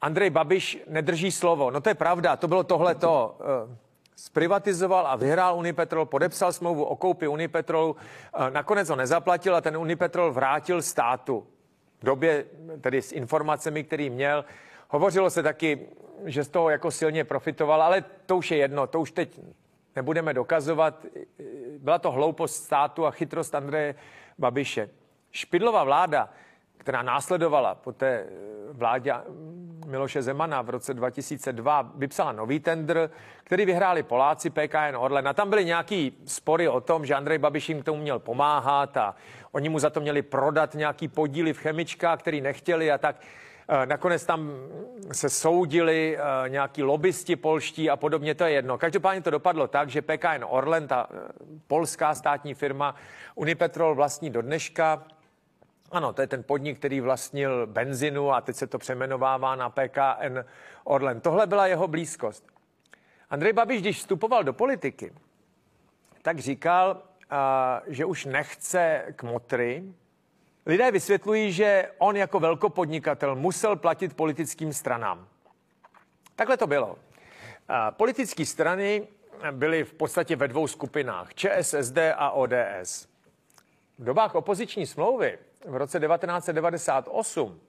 Andrej 0.00 0.30
Babiš 0.30 0.78
nedrží 0.86 1.32
slovo. 1.32 1.70
No 1.70 1.80
to 1.80 1.88
je 1.88 1.94
pravda, 1.94 2.36
to 2.36 2.48
bylo 2.48 2.64
tohleto. 2.64 3.38
Uh, 3.68 3.76
zprivatizoval 4.20 5.06
a 5.06 5.16
vyhrál 5.16 5.56
Unipetrol, 5.56 6.06
podepsal 6.06 6.52
smlouvu 6.52 6.84
o 6.84 6.96
koupi 6.96 7.28
Unipetrolu, 7.28 7.96
eh, 7.96 8.50
nakonec 8.50 8.88
ho 8.88 8.96
nezaplatil 8.96 9.56
a 9.56 9.60
ten 9.60 9.76
Unipetrol 9.76 10.32
vrátil 10.32 10.82
státu. 10.82 11.46
V 12.00 12.04
době, 12.04 12.44
tedy 12.80 13.02
s 13.02 13.12
informacemi, 13.12 13.84
který 13.84 14.10
měl, 14.10 14.44
hovořilo 14.88 15.30
se 15.30 15.42
taky, 15.42 15.88
že 16.24 16.44
z 16.44 16.48
toho 16.48 16.70
jako 16.70 16.90
silně 16.90 17.24
profitoval, 17.24 17.82
ale 17.82 18.04
to 18.26 18.36
už 18.36 18.50
je 18.50 18.56
jedno, 18.56 18.86
to 18.86 19.00
už 19.00 19.12
teď 19.12 19.40
nebudeme 19.96 20.34
dokazovat. 20.34 21.06
Byla 21.78 21.98
to 21.98 22.10
hloupost 22.10 22.64
státu 22.64 23.06
a 23.06 23.10
chytrost 23.10 23.54
Andreje 23.54 23.94
Babiše. 24.38 24.88
Špidlova 25.30 25.84
vláda, 25.84 26.28
která 26.80 27.02
následovala 27.02 27.74
po 27.74 27.92
té 27.92 28.26
vládě 28.72 29.14
Miloše 29.86 30.22
Zemana 30.22 30.62
v 30.62 30.70
roce 30.70 30.94
2002 30.94 31.92
vypsala 31.94 32.32
nový 32.32 32.60
tender, 32.60 33.10
který 33.44 33.66
vyhráli 33.66 34.02
Poláci 34.02 34.50
PKN 34.50 34.96
Orlen. 34.96 35.28
A 35.28 35.32
tam 35.32 35.50
byly 35.50 35.64
nějaký 35.64 36.16
spory 36.26 36.68
o 36.68 36.80
tom, 36.80 37.06
že 37.06 37.14
Andrej 37.14 37.38
Babiš 37.38 37.68
jim 37.68 37.82
k 37.82 37.84
tomu 37.84 38.00
měl 38.02 38.18
pomáhat 38.18 38.96
a 38.96 39.14
oni 39.52 39.68
mu 39.68 39.78
za 39.78 39.90
to 39.90 40.00
měli 40.00 40.22
prodat 40.22 40.74
nějaký 40.74 41.08
podíly 41.08 41.52
v 41.52 41.58
chemičkách, 41.58 42.18
který 42.18 42.40
nechtěli 42.40 42.92
a 42.92 42.98
tak. 42.98 43.16
E, 43.68 43.86
nakonec 43.86 44.24
tam 44.24 44.50
se 45.12 45.28
soudili 45.28 46.18
nějaký 46.48 46.82
lobbysti 46.82 47.36
polští 47.36 47.90
a 47.90 47.96
podobně, 47.96 48.34
to 48.34 48.44
je 48.44 48.50
jedno. 48.50 48.78
Každopádně 48.78 49.22
to 49.22 49.30
dopadlo 49.30 49.68
tak, 49.68 49.88
že 49.88 50.02
PKN 50.02 50.44
Orlen, 50.48 50.88
ta 50.88 51.06
polská 51.66 52.14
státní 52.14 52.54
firma 52.54 52.94
Unipetrol 53.34 53.94
vlastní 53.94 54.30
do 54.30 54.42
dneška, 54.42 55.02
ano, 55.90 56.12
to 56.12 56.20
je 56.20 56.26
ten 56.26 56.42
podnik, 56.42 56.78
který 56.78 57.00
vlastnil 57.00 57.66
benzinu 57.66 58.32
a 58.32 58.40
teď 58.40 58.56
se 58.56 58.66
to 58.66 58.78
přeměnovává 58.78 59.56
na 59.56 59.70
PKN 59.70 60.38
Orlen. 60.84 61.20
Tohle 61.20 61.46
byla 61.46 61.66
jeho 61.66 61.88
blízkost. 61.88 62.46
Andrej 63.30 63.52
Babiš, 63.52 63.80
když 63.80 63.98
vstupoval 63.98 64.44
do 64.44 64.52
politiky, 64.52 65.12
tak 66.22 66.38
říkal, 66.38 67.02
že 67.86 68.04
už 68.04 68.24
nechce 68.24 69.04
kmotry. 69.16 69.84
Lidé 70.66 70.90
vysvětlují, 70.90 71.52
že 71.52 71.90
on 71.98 72.16
jako 72.16 72.40
velkopodnikatel 72.40 73.36
musel 73.36 73.76
platit 73.76 74.14
politickým 74.14 74.72
stranám. 74.72 75.28
Takhle 76.36 76.56
to 76.56 76.66
bylo. 76.66 76.98
Politické 77.90 78.46
strany 78.46 79.06
byly 79.50 79.84
v 79.84 79.94
podstatě 79.94 80.36
ve 80.36 80.48
dvou 80.48 80.66
skupinách, 80.66 81.34
ČSSD 81.34 81.98
a 82.16 82.30
ODS. 82.30 83.08
V 83.98 84.04
dobách 84.04 84.34
opoziční 84.34 84.86
smlouvy 84.86 85.38
v 85.66 85.76
roce 85.76 86.00
1998, 86.00 87.60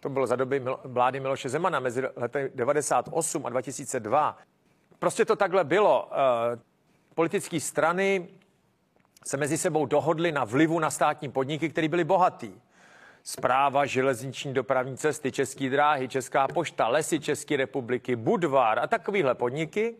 to 0.00 0.08
bylo 0.08 0.26
za 0.26 0.36
doby 0.36 0.62
vlády 0.84 1.20
Miloše 1.20 1.48
Zemana 1.48 1.80
mezi 1.80 2.02
lety 2.16 2.50
98 2.54 3.46
a 3.46 3.50
2002, 3.50 4.38
prostě 4.98 5.24
to 5.24 5.36
takhle 5.36 5.64
bylo. 5.64 6.10
Eh, 6.12 6.58
politické 7.14 7.60
strany 7.60 8.28
se 9.24 9.36
mezi 9.36 9.58
sebou 9.58 9.86
dohodly 9.86 10.32
na 10.32 10.44
vlivu 10.44 10.78
na 10.78 10.90
státní 10.90 11.30
podniky, 11.30 11.68
které 11.68 11.88
byly 11.88 12.04
bohatý. 12.04 12.52
Zpráva 13.26 13.86
železniční 13.86 14.54
dopravní 14.54 14.96
cesty, 14.96 15.32
České 15.32 15.70
dráhy, 15.70 16.08
Česká 16.08 16.48
pošta, 16.48 16.88
Lesy 16.88 17.20
České 17.20 17.56
republiky, 17.56 18.16
Budvar 18.16 18.78
a 18.78 18.86
takovéhle 18.86 19.34
podniky. 19.34 19.94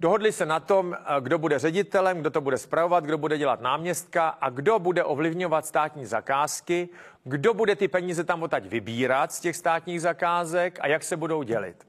Dohodli 0.00 0.32
se 0.32 0.46
na 0.46 0.60
tom, 0.60 0.94
eh, 0.94 1.20
kdo 1.20 1.38
bude 1.38 1.58
ředitelem, 1.58 2.20
kdo 2.20 2.30
to 2.30 2.40
bude 2.40 2.58
zpravovat, 2.58 3.04
kdo 3.04 3.18
bude 3.18 3.38
dělat 3.38 3.60
náměstka 3.60 4.28
a 4.28 4.50
kdo 4.50 4.78
bude 4.78 5.04
ovlivňovat 5.04 5.66
státní 5.66 6.06
zakázky, 6.06 6.88
kdo 7.24 7.54
bude 7.54 7.76
ty 7.76 7.88
peníze 7.88 8.24
tam 8.24 8.42
odtaď 8.42 8.66
vybírat 8.66 9.32
z 9.32 9.40
těch 9.40 9.56
státních 9.56 10.00
zakázek 10.00 10.78
a 10.80 10.86
jak 10.86 11.04
se 11.04 11.16
budou 11.16 11.42
dělit. 11.42 11.86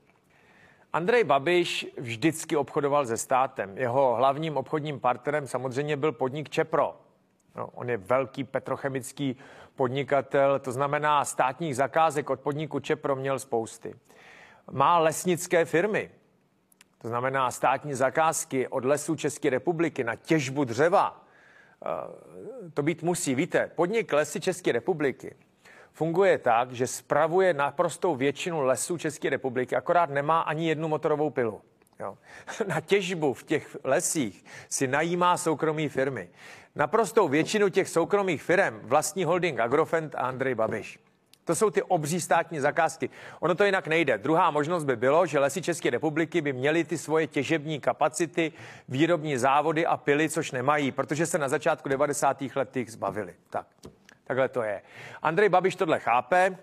Andrej 0.94 1.24
Babiš 1.24 1.88
vždycky 1.98 2.56
obchodoval 2.56 3.06
se 3.06 3.18
státem. 3.18 3.78
Jeho 3.78 4.16
hlavním 4.16 4.58
obchodním 4.58 5.00
partnerem 5.00 5.48
samozřejmě 5.48 5.98
byl 5.98 6.12
podnik 6.12 6.50
Čepro. 6.50 6.98
No, 7.56 7.70
on 7.74 7.90
je 7.90 7.98
velký 7.98 8.44
petrochemický 8.44 9.38
podnikatel, 9.76 10.60
to 10.60 10.72
znamená 10.72 11.26
státních 11.26 11.76
zakázek 11.76 12.30
od 12.30 12.40
podniku 12.40 12.80
Čepro 12.80 13.16
měl 13.16 13.40
spousty. 13.40 13.96
Má 14.72 15.00
lesnické 15.00 15.66
firmy, 15.66 16.12
to 17.02 17.08
znamená 17.08 17.52
státní 17.52 17.94
zakázky 17.94 18.68
od 18.68 18.86
lesů 18.86 19.16
České 19.16 19.50
republiky 19.50 20.04
na 20.04 20.16
těžbu 20.16 20.64
dřeva. 20.64 21.26
Eh, 21.86 22.72
to 22.74 22.84
být 22.84 23.04
musí. 23.04 23.36
Víte, 23.36 23.72
podnik 23.76 24.14
Lesy 24.14 24.42
České 24.42 24.72
republiky 24.72 25.36
funguje 25.94 26.38
tak, 26.38 26.72
že 26.72 26.88
spravuje 26.88 27.54
naprostou 27.54 28.16
většinu 28.16 28.62
lesů 28.62 28.98
České 28.98 29.30
republiky, 29.30 29.76
akorát 29.76 30.10
nemá 30.10 30.42
ani 30.42 30.68
jednu 30.68 30.88
motorovou 30.88 31.30
pilu. 31.30 31.62
Jo. 32.00 32.18
Na 32.68 32.82
těžbu 32.82 33.34
v 33.34 33.44
těch 33.44 33.78
lesích 33.84 34.46
si 34.70 34.88
najímá 34.88 35.38
soukromí 35.38 35.90
firmy. 35.90 36.30
Naprostou 36.76 37.28
většinu 37.28 37.70
těch 37.70 37.90
soukromých 37.90 38.44
firm 38.44 38.80
vlastní 38.84 39.24
holding 39.24 39.60
Agrofent 39.60 40.16
a 40.16 40.20
Andrej 40.20 40.56
Babiš. 40.56 41.00
To 41.46 41.56
jsou 41.56 41.70
ty 41.70 41.82
obří 41.82 42.22
státní 42.22 42.60
zakázky. 42.60 43.10
Ono 43.40 43.56
to 43.56 43.64
jinak 43.64 43.88
nejde. 43.88 44.18
Druhá 44.18 44.52
možnost 44.52 44.84
by 44.84 44.96
bylo, 44.96 45.26
že 45.26 45.40
lesy 45.40 45.62
České 45.62 45.90
republiky 45.90 46.42
by 46.42 46.54
měly 46.54 46.84
ty 46.84 46.98
svoje 46.98 47.28
těžební 47.28 47.80
kapacity, 47.80 48.52
výrobní 48.90 49.38
závody 49.38 49.86
a 49.86 49.98
pily, 49.98 50.30
což 50.30 50.52
nemají, 50.52 50.92
protože 50.92 51.26
se 51.26 51.38
na 51.38 51.50
začátku 51.50 51.90
90. 51.90 52.44
let 52.56 52.72
těch 52.72 52.92
zbavili. 52.92 53.34
Tak, 53.50 53.68
takhle 54.24 54.50
to 54.50 54.64
je. 54.64 54.82
Andrej 55.22 55.50
Babiš 55.50 55.76
tohle 55.76 56.00
chápe 56.00 56.58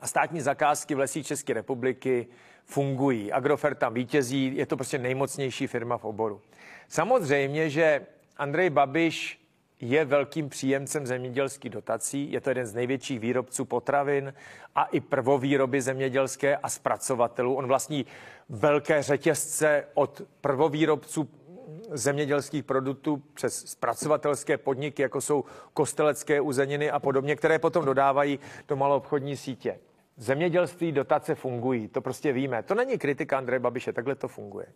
a 0.00 0.06
státní 0.06 0.40
zakázky 0.40 0.94
v 0.94 0.98
lesích 0.98 1.26
České 1.26 1.52
republiky 1.52 2.26
fungují. 2.68 3.32
Agrofert 3.32 3.78
tam 3.78 3.94
vítězí, 3.94 4.56
je 4.56 4.66
to 4.66 4.76
prostě 4.76 4.98
nejmocnější 4.98 5.66
firma 5.66 5.98
v 5.98 6.04
oboru. 6.04 6.40
Samozřejmě, 6.88 7.70
že 7.70 8.06
Andrej 8.36 8.70
Babiš 8.70 9.44
je 9.80 10.04
velkým 10.04 10.48
příjemcem 10.48 11.06
zemědělských 11.06 11.70
dotací, 11.70 12.32
je 12.32 12.40
to 12.40 12.50
jeden 12.50 12.66
z 12.66 12.74
největších 12.74 13.20
výrobců 13.20 13.64
potravin 13.64 14.34
a 14.74 14.84
i 14.84 15.00
prvovýroby 15.00 15.80
zemědělské 15.80 16.56
a 16.56 16.68
zpracovatelů. 16.68 17.54
On 17.54 17.66
vlastní 17.66 18.06
velké 18.48 19.02
řetězce 19.02 19.84
od 19.94 20.22
prvovýrobců 20.40 21.28
zemědělských 21.90 22.64
produktů 22.64 23.22
přes 23.34 23.64
zpracovatelské 23.66 24.58
podniky, 24.58 25.02
jako 25.02 25.20
jsou 25.20 25.44
kostelecké 25.72 26.40
uzeniny 26.40 26.90
a 26.90 26.98
podobně, 26.98 27.36
které 27.36 27.58
potom 27.58 27.84
dodávají 27.84 28.38
do 28.68 28.76
maloobchodní 28.76 29.36
sítě. 29.36 29.78
Zemědělství 30.18 30.92
dotace 30.92 31.34
fungují, 31.34 31.88
to 31.88 32.00
prostě 32.00 32.32
víme. 32.32 32.62
To 32.62 32.74
není 32.74 32.98
kritika 32.98 33.38
Andreje 33.38 33.60
Babiše, 33.60 33.92
takhle 33.92 34.14
to 34.14 34.28
funguje. 34.28 34.66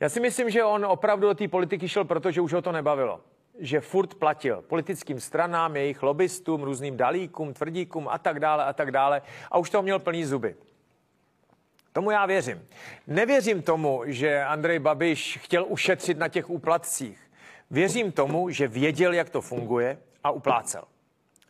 Já 0.00 0.08
si 0.08 0.20
myslím, 0.20 0.50
že 0.50 0.64
on 0.64 0.86
opravdu 0.86 1.28
do 1.28 1.34
té 1.34 1.48
politiky 1.48 1.88
šel, 1.88 2.04
protože 2.04 2.40
už 2.40 2.52
ho 2.52 2.62
to 2.62 2.72
nebavilo 2.72 3.20
že 3.58 3.80
furt 3.80 4.14
platil 4.14 4.62
politickým 4.62 5.20
stranám, 5.20 5.76
jejich 5.76 6.02
lobbystům, 6.02 6.62
různým 6.62 6.96
dalíkům, 6.96 7.54
tvrdíkům 7.54 8.08
a 8.08 8.18
tak 8.18 8.40
dále 8.40 8.64
a 8.64 8.72
tak 8.72 8.90
dále 8.90 9.22
a 9.50 9.58
už 9.58 9.70
toho 9.70 9.82
měl 9.82 9.98
plný 9.98 10.24
zuby. 10.24 10.56
Tomu 11.92 12.10
já 12.10 12.26
věřím. 12.26 12.68
Nevěřím 13.06 13.62
tomu, 13.62 14.02
že 14.06 14.44
Andrej 14.44 14.78
Babiš 14.78 15.38
chtěl 15.42 15.64
ušetřit 15.68 16.18
na 16.18 16.28
těch 16.28 16.50
úplatcích. 16.50 17.30
Věřím 17.70 18.12
tomu, 18.12 18.50
že 18.50 18.68
věděl, 18.68 19.12
jak 19.12 19.30
to 19.30 19.40
funguje 19.40 19.98
a 20.24 20.30
uplácel. 20.30 20.84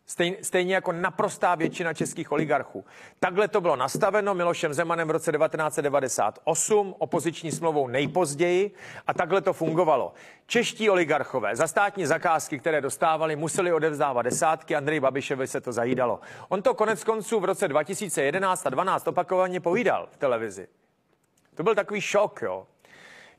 Stejně, 0.09 0.37
stejně 0.43 0.75
jako 0.75 0.93
naprostá 0.93 1.55
většina 1.55 1.95
českých 1.95 2.33
oligarchů. 2.33 2.85
Takhle 3.21 3.49
to 3.49 3.61
bylo 3.61 3.77
nastaveno 3.77 4.35
Milošem 4.35 4.75
Zemanem 4.75 5.09
v 5.09 5.11
roce 5.11 5.33
1998, 5.33 6.95
opoziční 6.99 7.53
smlouvou 7.53 7.89
nejpozději 7.89 8.75
a 9.07 9.15
takhle 9.15 9.41
to 9.41 9.53
fungovalo. 9.53 10.13
Čeští 10.47 10.91
oligarchové 10.91 11.57
za 11.57 11.67
státní 11.67 12.07
zakázky, 12.07 12.59
které 12.59 12.81
dostávali, 12.81 13.37
museli 13.37 13.73
odevzdávat 13.73 14.23
desátky, 14.23 14.77
Andrej 14.77 15.01
Babiševi 15.01 15.47
se 15.47 15.61
to 15.61 15.73
zajídalo. 15.73 16.21
On 16.49 16.63
to 16.63 16.75
konec 16.75 17.05
konců 17.05 17.41
v 17.41 17.45
roce 17.45 17.69
2011 17.69 18.67
a 18.67 18.71
12 18.71 19.09
opakovaně 19.09 19.61
povídal 19.61 20.09
v 20.11 20.17
televizi. 20.17 20.69
To 21.55 21.63
byl 21.63 21.75
takový 21.75 22.01
šok, 22.01 22.43
jo. 22.43 22.67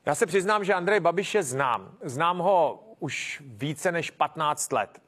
Já 0.06 0.14
se 0.14 0.26
přiznám, 0.26 0.64
že 0.64 0.74
Andrej 0.74 1.00
Babiše 1.00 1.42
znám. 1.42 1.96
Znám 2.02 2.38
ho 2.38 2.84
už 2.98 3.42
více 3.46 3.92
než 3.92 4.10
15 4.10 4.72
let. 4.72 5.00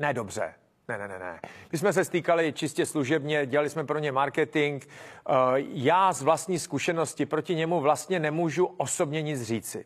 Ne 0.00 0.14
dobře. 0.14 0.54
Ne, 0.88 0.98
ne, 0.98 1.08
ne, 1.08 1.18
ne. 1.18 1.40
My 1.72 1.78
jsme 1.78 1.92
se 1.92 2.04
stýkali 2.04 2.52
čistě 2.52 2.86
služebně, 2.86 3.46
dělali 3.46 3.70
jsme 3.70 3.84
pro 3.84 3.98
ně 3.98 4.12
marketing. 4.12 4.84
Eh, 4.84 5.32
já 5.56 6.12
z 6.12 6.22
vlastní 6.22 6.58
zkušenosti 6.58 7.26
proti 7.26 7.54
němu 7.54 7.80
vlastně 7.80 8.20
nemůžu 8.20 8.66
osobně 8.66 9.22
nic 9.22 9.42
říci. 9.42 9.84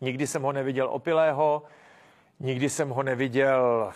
Nikdy 0.00 0.26
jsem 0.26 0.42
ho 0.42 0.52
neviděl 0.52 0.88
opilého, 0.90 1.62
nikdy 2.40 2.70
jsem 2.70 2.88
ho 2.88 3.02
neviděl 3.02 3.92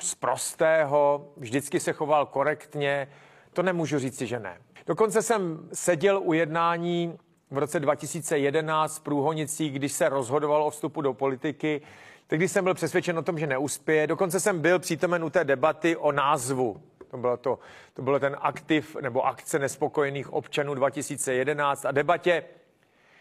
z 0.00 0.14
prostého, 0.14 1.28
vždycky 1.36 1.80
se 1.80 1.92
choval 1.92 2.26
korektně. 2.26 3.08
To 3.52 3.62
nemůžu 3.62 3.98
říci, 3.98 4.26
že 4.26 4.40
ne. 4.40 4.58
Dokonce 4.86 5.22
jsem 5.22 5.68
seděl 5.72 6.20
u 6.24 6.32
jednání 6.32 7.18
v 7.50 7.58
roce 7.58 7.80
2011 7.80 8.98
v 8.98 9.00
Průhonicí, 9.00 9.70
když 9.70 9.92
se 9.92 10.08
rozhodovalo 10.08 10.66
o 10.66 10.70
vstupu 10.70 11.00
do 11.00 11.14
politiky 11.14 11.82
Tehdy 12.26 12.48
jsem 12.48 12.64
byl 12.64 12.74
přesvědčen 12.74 13.18
o 13.18 13.22
tom, 13.22 13.38
že 13.38 13.46
neuspěje. 13.46 14.06
Dokonce 14.06 14.40
jsem 14.40 14.60
byl 14.60 14.78
přítomen 14.78 15.24
u 15.24 15.30
té 15.30 15.44
debaty 15.44 15.96
o 15.96 16.12
názvu. 16.12 16.82
To 17.10 17.16
bylo, 17.16 17.36
to, 17.36 17.58
to 17.94 18.02
bylo 18.02 18.18
ten 18.18 18.36
aktiv 18.40 18.96
nebo 19.00 19.26
akce 19.26 19.58
nespokojených 19.58 20.32
občanů 20.32 20.74
2011 20.74 21.84
a 21.86 21.90
debatě, 21.90 22.44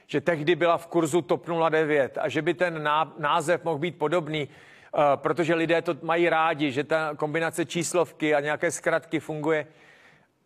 že 0.07 0.21
tehdy 0.21 0.55
byla 0.55 0.77
v 0.77 0.87
kurzu 0.87 1.21
TOP 1.21 1.47
09 1.69 2.17
a 2.21 2.29
že 2.29 2.41
by 2.41 2.53
ten 2.53 2.89
název 3.17 3.63
mohl 3.63 3.79
být 3.79 3.97
podobný, 3.97 4.47
uh, 4.47 5.01
protože 5.15 5.55
lidé 5.55 5.81
to 5.81 5.97
mají 6.01 6.29
rádi, 6.29 6.71
že 6.71 6.83
ta 6.83 7.15
kombinace 7.15 7.65
číslovky 7.65 8.35
a 8.35 8.39
nějaké 8.39 8.71
zkratky 8.71 9.19
funguje. 9.19 9.67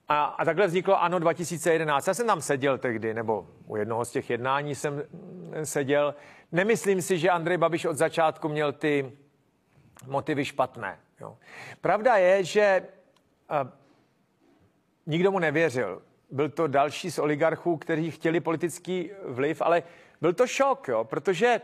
A, 0.08 0.24
a 0.24 0.46
takhle 0.46 0.68
vzniklo 0.68 1.02
ANO 1.02 1.20
2011. 1.20 2.08
Já 2.08 2.14
jsem 2.14 2.28
tam 2.28 2.42
seděl 2.42 2.78
tehdy, 2.78 3.14
nebo 3.14 3.48
u 3.68 3.76
jednoho 3.76 4.06
z 4.06 4.12
těch 4.12 4.30
jednání 4.30 4.76
jsem 4.76 4.94
mm, 4.94 5.66
seděl. 5.66 6.16
Nemyslím 6.52 7.02
si, 7.02 7.18
že 7.18 7.30
Andrej 7.30 7.58
Babiš 7.58 7.86
od 7.86 7.98
začátku 7.98 8.50
měl 8.50 8.74
ty 8.74 9.12
motivy 10.08 10.46
špatné. 10.46 11.00
Jo. 11.22 11.38
Pravda 11.82 12.16
je, 12.16 12.44
že 12.44 12.84
uh, 13.52 13.70
nikdo 15.06 15.32
mu 15.32 15.40
nevěřil. 15.40 16.02
Byl 16.32 16.50
to 16.50 16.68
další 16.68 17.12
z 17.12 17.20
oligarchů, 17.20 17.78
kteří 17.78 18.12
chtěli 18.12 18.40
politický 18.40 19.12
vliv, 19.26 19.62
ale 19.62 19.84
byl 20.22 20.34
to 20.34 20.48
šok, 20.48 20.88
jo, 20.88 21.04
protože 21.04 21.62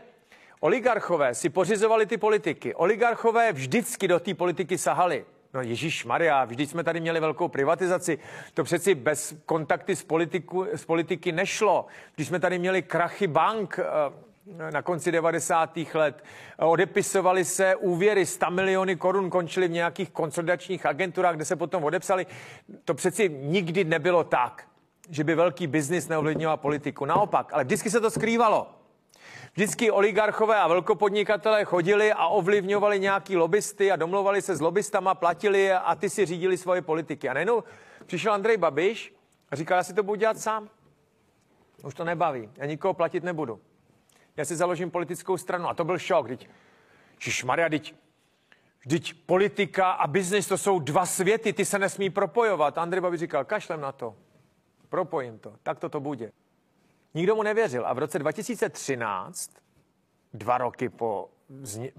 oligarchové 0.60 1.34
si 1.34 1.48
pořizovali 1.48 2.06
ty 2.06 2.16
politiky. 2.16 2.74
Oligarchové 2.74 3.52
vždycky 3.52 4.08
do 4.08 4.20
té 4.20 4.34
politiky 4.34 4.78
sahali. 4.78 5.24
No 5.54 5.62
Ježíš 5.62 6.04
Maria, 6.04 6.44
vždyť 6.44 6.70
jsme 6.70 6.84
tady 6.84 7.00
měli 7.00 7.20
velkou 7.20 7.48
privatizaci. 7.48 8.18
To 8.54 8.64
přeci 8.64 8.94
bez 8.94 9.34
kontakty 9.46 9.96
s, 9.96 10.02
politiku, 10.02 10.66
s 10.72 10.84
politiky 10.84 11.32
nešlo. 11.32 11.86
Když 12.14 12.28
jsme 12.28 12.40
tady 12.40 12.58
měli 12.58 12.82
krachy 12.82 13.26
bank, 13.26 13.78
eh, 13.78 14.25
na 14.46 14.82
konci 14.82 15.12
90. 15.12 15.78
let. 15.94 16.24
Odepisovali 16.58 17.44
se 17.44 17.76
úvěry 17.76 18.26
100 18.26 18.50
miliony 18.50 18.96
korun, 18.96 19.30
končily 19.30 19.68
v 19.68 19.70
nějakých 19.70 20.10
konsolidačních 20.10 20.86
agenturách, 20.86 21.34
kde 21.34 21.44
se 21.44 21.56
potom 21.56 21.84
odepsali. 21.84 22.26
To 22.84 22.94
přeci 22.94 23.28
nikdy 23.28 23.84
nebylo 23.84 24.24
tak, 24.24 24.68
že 25.10 25.24
by 25.24 25.34
velký 25.34 25.66
biznis 25.66 26.08
neovlivňoval 26.08 26.56
politiku. 26.56 27.04
Naopak, 27.04 27.52
ale 27.52 27.64
vždycky 27.64 27.90
se 27.90 28.00
to 28.00 28.10
skrývalo. 28.10 28.70
Vždycky 29.52 29.90
oligarchové 29.90 30.56
a 30.56 30.68
velkopodnikatelé 30.68 31.64
chodili 31.64 32.12
a 32.12 32.26
ovlivňovali 32.26 33.00
nějaký 33.00 33.36
lobbysty 33.36 33.92
a 33.92 33.96
domluvali 33.96 34.42
se 34.42 34.56
s 34.56 34.60
lobbystama, 34.60 35.14
platili 35.14 35.60
je 35.60 35.78
a 35.78 35.94
ty 35.94 36.10
si 36.10 36.26
řídili 36.26 36.56
svoje 36.56 36.82
politiky. 36.82 37.28
A 37.28 37.32
najednou 37.32 37.64
přišel 38.06 38.32
Andrej 38.32 38.56
Babiš 38.56 39.14
a 39.50 39.56
říkal, 39.56 39.76
já 39.76 39.82
si 39.82 39.94
to 39.94 40.02
budu 40.02 40.16
dělat 40.16 40.38
sám. 40.38 40.68
Už 41.84 41.94
to 41.94 42.04
nebaví, 42.04 42.50
já 42.56 42.66
nikoho 42.66 42.94
platit 42.94 43.24
nebudu. 43.24 43.60
Já 44.36 44.44
si 44.44 44.56
založím 44.56 44.90
politickou 44.90 45.36
stranu. 45.36 45.68
A 45.68 45.74
to 45.74 45.84
byl 45.84 45.98
šok. 45.98 46.28
Teď, 46.28 46.48
Maria, 47.44 47.68
teď, 47.68 47.94
teď 48.88 49.14
politika 49.14 49.90
a 49.90 50.06
biznis 50.06 50.48
to 50.48 50.58
jsou 50.58 50.78
dva 50.78 51.06
světy, 51.06 51.52
ty 51.52 51.64
se 51.64 51.78
nesmí 51.78 52.10
propojovat. 52.10 52.78
Andrej 52.78 53.00
Babiš 53.00 53.20
říkal, 53.20 53.44
kašlem 53.44 53.80
na 53.80 53.92
to. 53.92 54.16
Propojím 54.88 55.38
to. 55.38 55.54
Tak 55.62 55.78
to 55.78 55.88
to 55.88 56.00
bude. 56.00 56.32
Nikdo 57.14 57.36
mu 57.36 57.42
nevěřil. 57.42 57.86
A 57.86 57.92
v 57.92 57.98
roce 57.98 58.18
2013, 58.18 59.50
dva 60.34 60.58
roky 60.58 60.88
po, 60.88 61.30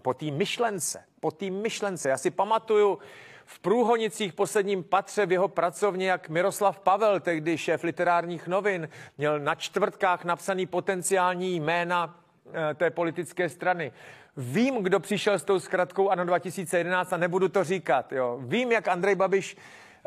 po 0.01 0.13
té 0.13 0.32
myšlence, 0.32 1.03
po 1.20 1.32
té 1.32 1.50
myšlence, 1.50 2.10
já 2.10 2.17
si 2.17 2.32
pamatuju 2.32 3.00
v 3.46 3.60
Průhonicích 3.60 4.34
posledním 4.34 4.84
patře 4.84 5.25
v 5.25 5.32
jeho 5.32 5.48
pracovně, 5.48 6.10
jak 6.10 6.29
Miroslav 6.29 6.79
Pavel, 6.79 7.20
tehdy 7.20 7.58
šéf 7.58 7.84
literárních 7.84 8.48
novin, 8.48 8.89
měl 9.17 9.39
na 9.39 9.56
čtvrtkách 9.56 10.25
napsaný 10.25 10.65
potenciální 10.65 11.60
jména 11.60 12.26
té 12.75 12.89
politické 12.89 13.50
strany. 13.50 13.92
Vím, 14.38 14.84
kdo 14.84 15.00
přišel 15.00 15.39
s 15.39 15.44
tou 15.44 15.60
zkratkou 15.60 16.10
ANO 16.10 16.25
2011 16.25 17.13
a 17.13 17.18
nebudu 17.18 17.50
to 17.50 17.63
říkat. 17.63 18.12
Jo. 18.12 18.39
Vím, 18.42 18.72
jak 18.72 18.88
Andrej 18.88 19.16
Babiš 19.16 19.58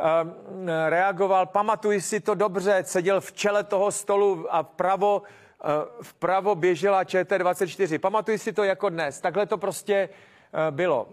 Ehm, 0.00 0.68
reagoval, 0.88 1.46
pamatuji 1.46 2.00
si 2.00 2.20
to 2.20 2.34
dobře, 2.34 2.82
seděl 2.86 3.20
v 3.20 3.32
čele 3.32 3.64
toho 3.64 3.92
stolu 3.92 4.54
a 4.54 4.62
vpravo, 4.62 5.22
eh, 5.64 5.66
vpravo 6.02 6.54
běžela 6.54 7.04
ČT24. 7.04 7.98
Pamatuji 7.98 8.38
si 8.38 8.52
to 8.52 8.64
jako 8.64 8.88
dnes. 8.88 9.20
Takhle 9.20 9.46
to 9.46 9.58
prostě 9.58 9.94
eh, 10.68 10.70
bylo. 10.70 11.08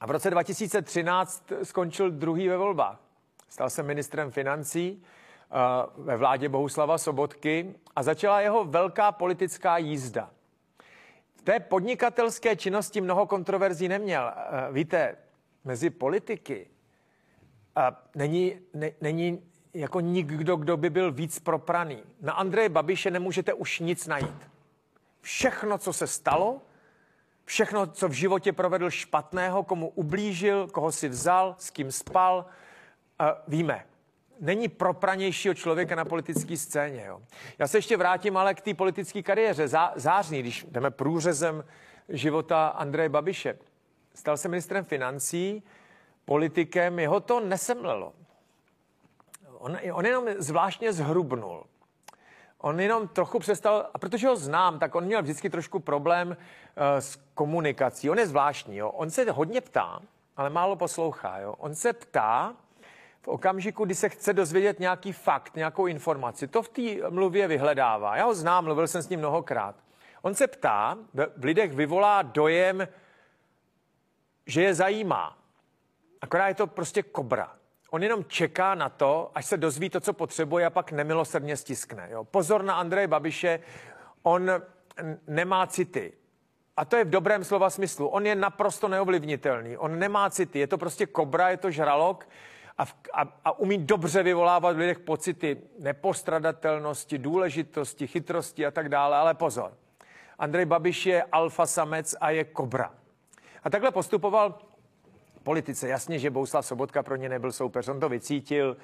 A 0.00 0.06
v 0.06 0.10
roce 0.10 0.30
2013 0.30 1.52
skončil 1.62 2.10
druhý 2.10 2.48
ve 2.48 2.56
volbách. 2.56 3.00
Stal 3.48 3.70
se 3.70 3.82
ministrem 3.82 4.30
financí 4.30 5.02
eh, 5.02 5.06
ve 5.96 6.16
vládě 6.16 6.48
Bohuslava 6.48 6.98
Sobotky 6.98 7.74
a 7.96 8.02
začala 8.02 8.40
jeho 8.40 8.64
velká 8.64 9.12
politická 9.12 9.78
jízda. 9.78 10.30
V 11.36 11.42
té 11.42 11.60
podnikatelské 11.60 12.56
činnosti 12.56 13.00
mnoho 13.00 13.26
kontroverzí 13.26 13.88
neměl. 13.88 14.32
Víte, 14.72 15.16
mezi 15.64 15.90
politiky 15.90 16.70
není, 18.14 18.58
ne, 18.74 18.90
není 19.00 19.42
jako 19.74 20.00
nikdo, 20.00 20.56
kdo 20.56 20.76
by 20.76 20.90
byl 20.90 21.12
víc 21.12 21.38
propraný. 21.38 22.02
Na 22.20 22.32
Andreje 22.32 22.68
Babiše 22.68 23.10
nemůžete 23.10 23.54
už 23.54 23.80
nic 23.80 24.06
najít. 24.06 24.50
Všechno, 25.20 25.78
co 25.78 25.92
se 25.92 26.06
stalo, 26.06 26.62
všechno, 27.44 27.86
co 27.86 28.08
v 28.08 28.12
životě 28.12 28.52
provedl 28.52 28.90
špatného, 28.90 29.62
komu 29.62 29.88
ublížil, 29.88 30.68
koho 30.68 30.92
si 30.92 31.08
vzal, 31.08 31.54
s 31.58 31.70
kým 31.70 31.92
spal, 31.92 32.46
víme. 33.48 33.86
Není 34.40 34.68
propranějšího 34.68 35.54
člověka 35.54 35.94
na 35.94 36.04
politické 36.04 36.56
scéně. 36.56 37.04
Jo. 37.06 37.20
Já 37.58 37.68
se 37.68 37.78
ještě 37.78 37.96
vrátím 37.96 38.36
ale 38.36 38.54
k 38.54 38.60
té 38.60 38.74
politické 38.74 39.22
kariéře. 39.22 39.68
Zá, 39.68 39.92
zářný, 39.96 40.40
když 40.40 40.66
jdeme 40.70 40.90
průřezem 40.90 41.64
života 42.08 42.66
Andreje 42.66 43.08
Babiše. 43.08 43.58
Stal 44.14 44.36
se 44.36 44.48
ministrem 44.48 44.84
financí, 44.84 45.62
politikem, 46.24 46.98
jeho 46.98 47.20
to 47.20 47.40
nesemlelo. 47.40 48.12
On, 49.58 49.78
on 49.92 50.06
jenom 50.06 50.24
zvláštně 50.38 50.92
zhrubnul. 50.92 51.64
On 52.58 52.80
jenom 52.80 53.08
trochu 53.08 53.38
přestal, 53.38 53.90
a 53.94 53.98
protože 53.98 54.28
ho 54.28 54.36
znám, 54.36 54.78
tak 54.78 54.94
on 54.94 55.04
měl 55.04 55.22
vždycky 55.22 55.50
trošku 55.50 55.78
problém 55.78 56.28
uh, 56.28 56.34
s 56.98 57.18
komunikací. 57.34 58.10
On 58.10 58.18
je 58.18 58.26
zvláštní, 58.26 58.76
jo. 58.76 58.90
On 58.90 59.10
se 59.10 59.30
hodně 59.30 59.60
ptá, 59.60 60.00
ale 60.36 60.50
málo 60.50 60.76
poslouchá, 60.76 61.38
jo. 61.38 61.54
On 61.58 61.74
se 61.74 61.92
ptá 61.92 62.56
v 63.24 63.28
okamžiku, 63.28 63.84
kdy 63.84 63.94
se 63.94 64.08
chce 64.08 64.32
dozvědět 64.32 64.80
nějaký 64.80 65.12
fakt, 65.12 65.56
nějakou 65.56 65.86
informaci. 65.86 66.48
To 66.48 66.62
v 66.62 66.68
té 66.68 67.10
mluvě 67.10 67.48
vyhledává. 67.48 68.16
Já 68.16 68.24
ho 68.24 68.34
znám, 68.34 68.64
mluvil 68.64 68.86
jsem 68.86 69.02
s 69.02 69.08
ním 69.08 69.20
mnohokrát. 69.20 69.76
On 70.22 70.34
se 70.34 70.46
ptá, 70.46 70.98
v 71.36 71.44
lidech 71.44 71.72
vyvolá 71.72 72.22
dojem, 72.22 72.88
že 74.46 74.62
je 74.62 74.74
zajímá. 74.74 75.38
Akorát 76.20 76.48
je 76.48 76.54
to 76.54 76.66
prostě 76.66 77.02
kobra. 77.02 77.52
On 77.90 78.02
jenom 78.02 78.24
čeká 78.24 78.74
na 78.74 78.88
to, 78.88 79.30
až 79.34 79.46
se 79.46 79.56
dozví 79.56 79.90
to, 79.90 80.00
co 80.00 80.12
potřebuje 80.12 80.66
a 80.66 80.70
pak 80.70 80.92
nemilosrdně 80.92 81.56
stiskne. 81.56 82.08
Jo. 82.10 82.24
Pozor 82.24 82.62
na 82.62 82.74
Andreje 82.74 83.08
Babiše, 83.08 83.60
on 84.22 84.50
nemá 85.26 85.66
city. 85.66 86.12
A 86.76 86.84
to 86.84 86.96
je 86.96 87.04
v 87.04 87.10
dobrém 87.10 87.44
slova 87.44 87.70
smyslu. 87.70 88.08
On 88.08 88.26
je 88.26 88.34
naprosto 88.34 88.88
neovlivnitelný. 88.88 89.76
On 89.76 89.98
nemá 89.98 90.30
city. 90.30 90.58
Je 90.58 90.66
to 90.66 90.78
prostě 90.78 91.06
kobra, 91.06 91.48
je 91.48 91.56
to 91.56 91.70
žralok 91.70 92.28
a, 92.78 92.84
v, 92.84 92.94
a, 93.12 93.22
a 93.44 93.58
umí 93.58 93.78
dobře 93.78 94.22
vyvolávat 94.22 94.76
v 94.76 94.78
lidech 94.78 94.98
pocity 94.98 95.56
nepostradatelnosti, 95.78 97.18
důležitosti, 97.18 98.06
chytrosti 98.06 98.66
a 98.66 98.70
tak 98.70 98.88
dále. 98.88 99.16
Ale 99.16 99.34
pozor. 99.34 99.72
Andrej 100.38 100.64
Babiš 100.64 101.06
je 101.06 101.22
alfa 101.22 101.66
samec 101.66 102.14
a 102.20 102.30
je 102.30 102.44
kobra. 102.44 102.94
A 103.62 103.70
takhle 103.70 103.90
postupoval 103.90 104.58
politice. 105.42 105.88
Jasně, 105.88 106.18
že 106.18 106.30
Bouslav 106.30 106.66
Sobotka 106.66 107.02
pro 107.02 107.16
ně 107.16 107.28
nebyl 107.28 107.52
soupeř, 107.52 107.88
on 107.88 108.00
to 108.00 108.08
vycítil, 108.08 108.76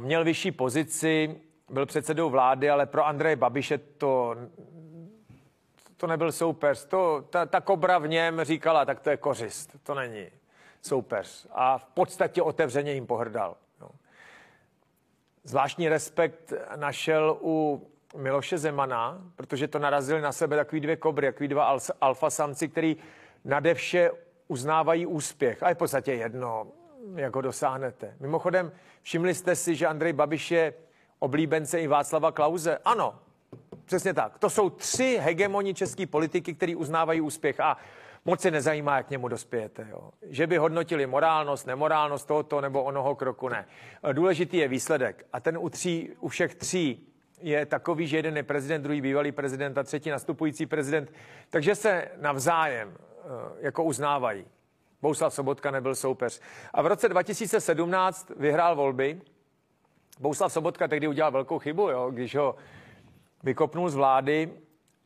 měl 0.00 0.24
vyšší 0.24 0.52
pozici, 0.52 1.40
byl 1.70 1.86
předsedou 1.86 2.30
vlády, 2.30 2.70
ale 2.70 2.86
pro 2.86 3.06
Andreje 3.06 3.36
Babiše 3.36 3.78
to, 3.78 4.36
to 5.96 6.06
nebyl 6.06 6.32
soupeř. 6.32 6.84
To, 6.84 7.24
ta, 7.30 7.46
ta 7.46 7.60
kobra 7.60 7.98
v 7.98 8.08
něm 8.08 8.44
říkala, 8.44 8.84
tak 8.84 9.00
to 9.00 9.10
je 9.10 9.16
kořist, 9.16 9.76
to 9.82 9.94
není 9.94 10.26
soupeř. 10.82 11.46
A 11.50 11.78
v 11.78 11.84
podstatě 11.84 12.42
otevřeně 12.42 12.92
jim 12.92 13.06
pohrdal. 13.06 13.56
No. 13.80 13.90
Zvláštní 15.44 15.88
respekt 15.88 16.52
našel 16.76 17.38
u 17.42 17.86
Miloše 18.16 18.58
Zemana, 18.58 19.22
protože 19.36 19.68
to 19.68 19.78
narazili 19.78 20.20
na 20.20 20.32
sebe 20.32 20.56
takový 20.56 20.80
dvě 20.80 20.96
kobry, 20.96 21.26
takový 21.26 21.48
dva 21.48 21.78
alfa 22.00 22.30
samci, 22.30 22.68
který 22.68 22.96
nade 23.44 23.74
vše 23.74 24.10
uznávají 24.48 25.06
úspěch. 25.06 25.62
A 25.62 25.68
je 25.68 25.74
v 25.74 25.78
podstatě 25.78 26.12
jedno, 26.12 26.66
jak 27.14 27.34
ho 27.34 27.40
dosáhnete. 27.40 28.16
Mimochodem, 28.20 28.72
všimli 29.02 29.34
jste 29.34 29.56
si, 29.56 29.74
že 29.74 29.86
Andrej 29.86 30.12
Babiš 30.12 30.50
je 30.50 30.74
oblíbence 31.18 31.80
i 31.80 31.86
Václava 31.86 32.32
Klauze? 32.32 32.78
Ano, 32.84 33.18
přesně 33.84 34.14
tak. 34.14 34.38
To 34.38 34.50
jsou 34.50 34.70
tři 34.70 35.18
hegemoni 35.22 35.74
české 35.74 36.06
politiky, 36.06 36.54
který 36.54 36.76
uznávají 36.76 37.20
úspěch 37.20 37.60
a 37.60 37.76
moc 38.24 38.40
se 38.40 38.50
nezajímá, 38.50 38.96
jak 38.96 39.06
k 39.06 39.10
němu 39.10 39.28
dospějete. 39.28 39.86
Jo. 39.90 40.10
Že 40.22 40.46
by 40.46 40.56
hodnotili 40.56 41.06
morálnost, 41.06 41.66
nemorálnost 41.66 42.28
tohoto 42.28 42.60
nebo 42.60 42.82
onoho 42.82 43.14
kroku, 43.14 43.48
ne. 43.48 43.66
Důležitý 44.12 44.56
je 44.56 44.68
výsledek. 44.68 45.26
A 45.32 45.40
ten 45.40 45.58
u, 45.58 45.68
tří, 45.68 46.10
u 46.20 46.28
všech 46.28 46.54
tří 46.54 47.06
je 47.40 47.66
takový, 47.66 48.06
že 48.06 48.16
jeden 48.16 48.36
je 48.36 48.42
prezident, 48.42 48.82
druhý 48.82 49.00
bývalý 49.00 49.32
prezident 49.32 49.78
a 49.78 49.82
třetí 49.82 50.10
nastupující 50.10 50.66
prezident. 50.66 51.12
Takže 51.50 51.74
se 51.74 52.08
navzájem 52.20 52.96
Eh, 53.24 53.56
jako 53.60 53.84
uznávají. 53.84 54.44
Bouslav 55.02 55.34
Sobotka 55.34 55.70
nebyl 55.70 55.94
soupeř. 55.94 56.40
A 56.74 56.82
v 56.82 56.86
roce 56.86 57.08
2017 57.08 58.32
vyhrál 58.36 58.76
volby. 58.76 59.20
Bouslav 60.20 60.52
Sobotka 60.52 60.88
tehdy 60.88 61.08
udělal 61.08 61.32
velkou 61.32 61.58
chybu, 61.58 61.88
jo, 61.88 62.10
když 62.10 62.34
ho 62.34 62.56
vykopnul 63.42 63.90
z 63.90 63.94
vlády 63.94 64.52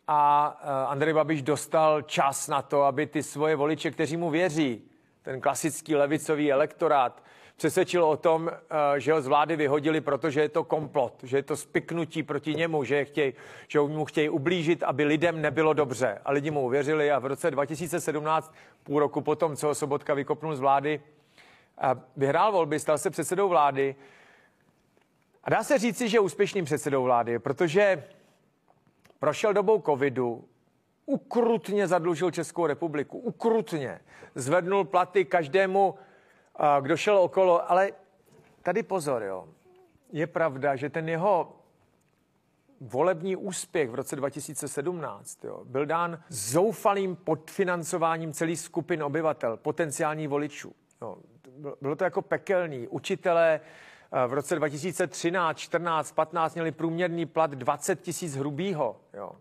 a 0.09 0.47
Andrej 0.89 1.15
Babiš 1.15 1.43
dostal 1.43 2.03
čas 2.03 2.49
na 2.49 2.63
to, 2.63 2.83
aby 2.83 3.07
ty 3.07 3.23
svoje 3.23 3.57
voliče, 3.57 3.91
kteří 3.91 4.17
mu 4.17 4.31
věří, 4.31 4.83
ten 5.23 5.41
klasický 5.41 5.95
levicový 5.95 6.53
elektorát, 6.53 7.23
přesvědčil 7.57 8.05
o 8.05 8.17
tom, 8.17 8.51
eh, 8.51 9.01
že 9.01 9.13
ho 9.13 9.23
z 9.23 9.27
vlády 9.27 9.57
vyhodili, 9.57 10.01
protože 10.01 10.41
je 10.41 10.49
to 10.49 10.65
komplot, 10.65 11.23
že 11.23 11.37
je 11.37 11.43
to 11.43 11.57
spiknutí 11.57 12.23
proti 12.23 12.55
němu, 12.55 12.85
že, 12.85 13.05
chtěj, 13.05 13.33
že 13.69 13.81
mu 13.81 14.05
chtějí 14.05 14.29
ublížit, 14.29 14.83
aby 14.83 15.05
lidem 15.05 15.43
nebylo 15.43 15.73
dobře. 15.73 16.21
A 16.25 16.33
lidi 16.33 16.51
mu 16.51 16.65
uvěřili 16.65 17.13
a 17.13 17.19
v 17.19 17.27
roce 17.27 17.51
2017, 17.51 18.55
půl 18.83 19.01
roku 19.01 19.21
potom, 19.21 19.57
co 19.57 19.67
ho 19.67 19.75
Sobotka 19.75 20.15
vykopnul 20.15 20.57
z 20.57 20.61
vlády, 20.61 21.01
vyhrál 22.17 22.53
volby, 22.53 22.79
stal 22.79 22.99
se 22.99 23.11
předsedou 23.11 23.49
vlády. 23.49 23.97
A 25.45 25.51
dá 25.51 25.63
se 25.63 25.79
říci, 25.79 26.09
že 26.09 26.21
úspěšným 26.21 26.65
předsedou 26.65 27.03
vlády, 27.03 27.39
protože 27.39 28.05
prošel 29.19 29.53
dobou 29.53 29.81
covidu, 29.81 30.45
ukrutně 31.07 31.89
zadlužil 31.89 32.31
Českou 32.31 32.67
republiku, 32.67 33.19
ukrutně. 33.19 34.01
Zvednul 34.35 34.85
platy 34.85 35.25
každému 35.25 35.95
kdo 36.81 36.97
šel 36.97 37.19
okolo, 37.19 37.71
ale 37.71 37.93
tady 38.63 38.83
pozor, 38.83 39.23
jo. 39.23 39.49
Je 40.13 40.27
pravda, 40.27 40.77
že 40.77 40.91
ten 40.91 41.09
jeho 41.09 41.57
volební 42.81 43.37
úspěch 43.37 43.91
v 43.91 43.95
roce 43.95 44.17
2017 44.17 45.45
jo, 45.45 45.61
byl 45.65 45.87
dán 45.87 46.23
zoufalým 46.29 47.17
podfinancováním 47.17 48.33
celých 48.33 48.61
skupin 48.61 49.03
obyvatel, 49.03 49.57
potenciálních 49.57 50.29
voličů. 50.29 50.73
Jo. 51.03 51.17
Bylo 51.81 51.97
to 51.97 52.05
jako 52.05 52.23
pekelný. 52.23 52.89
Učitelé 52.89 53.61
v 54.27 54.33
roce 54.33 54.57
2013, 54.57 55.59
14, 55.59 56.13
15 56.13 56.55
měli 56.55 56.73
průměrný 56.73 57.27
plat 57.27 57.51
20 57.51 58.01
tisíc 58.01 58.37
hrubýho. 58.37 58.97
Jo 59.15 59.33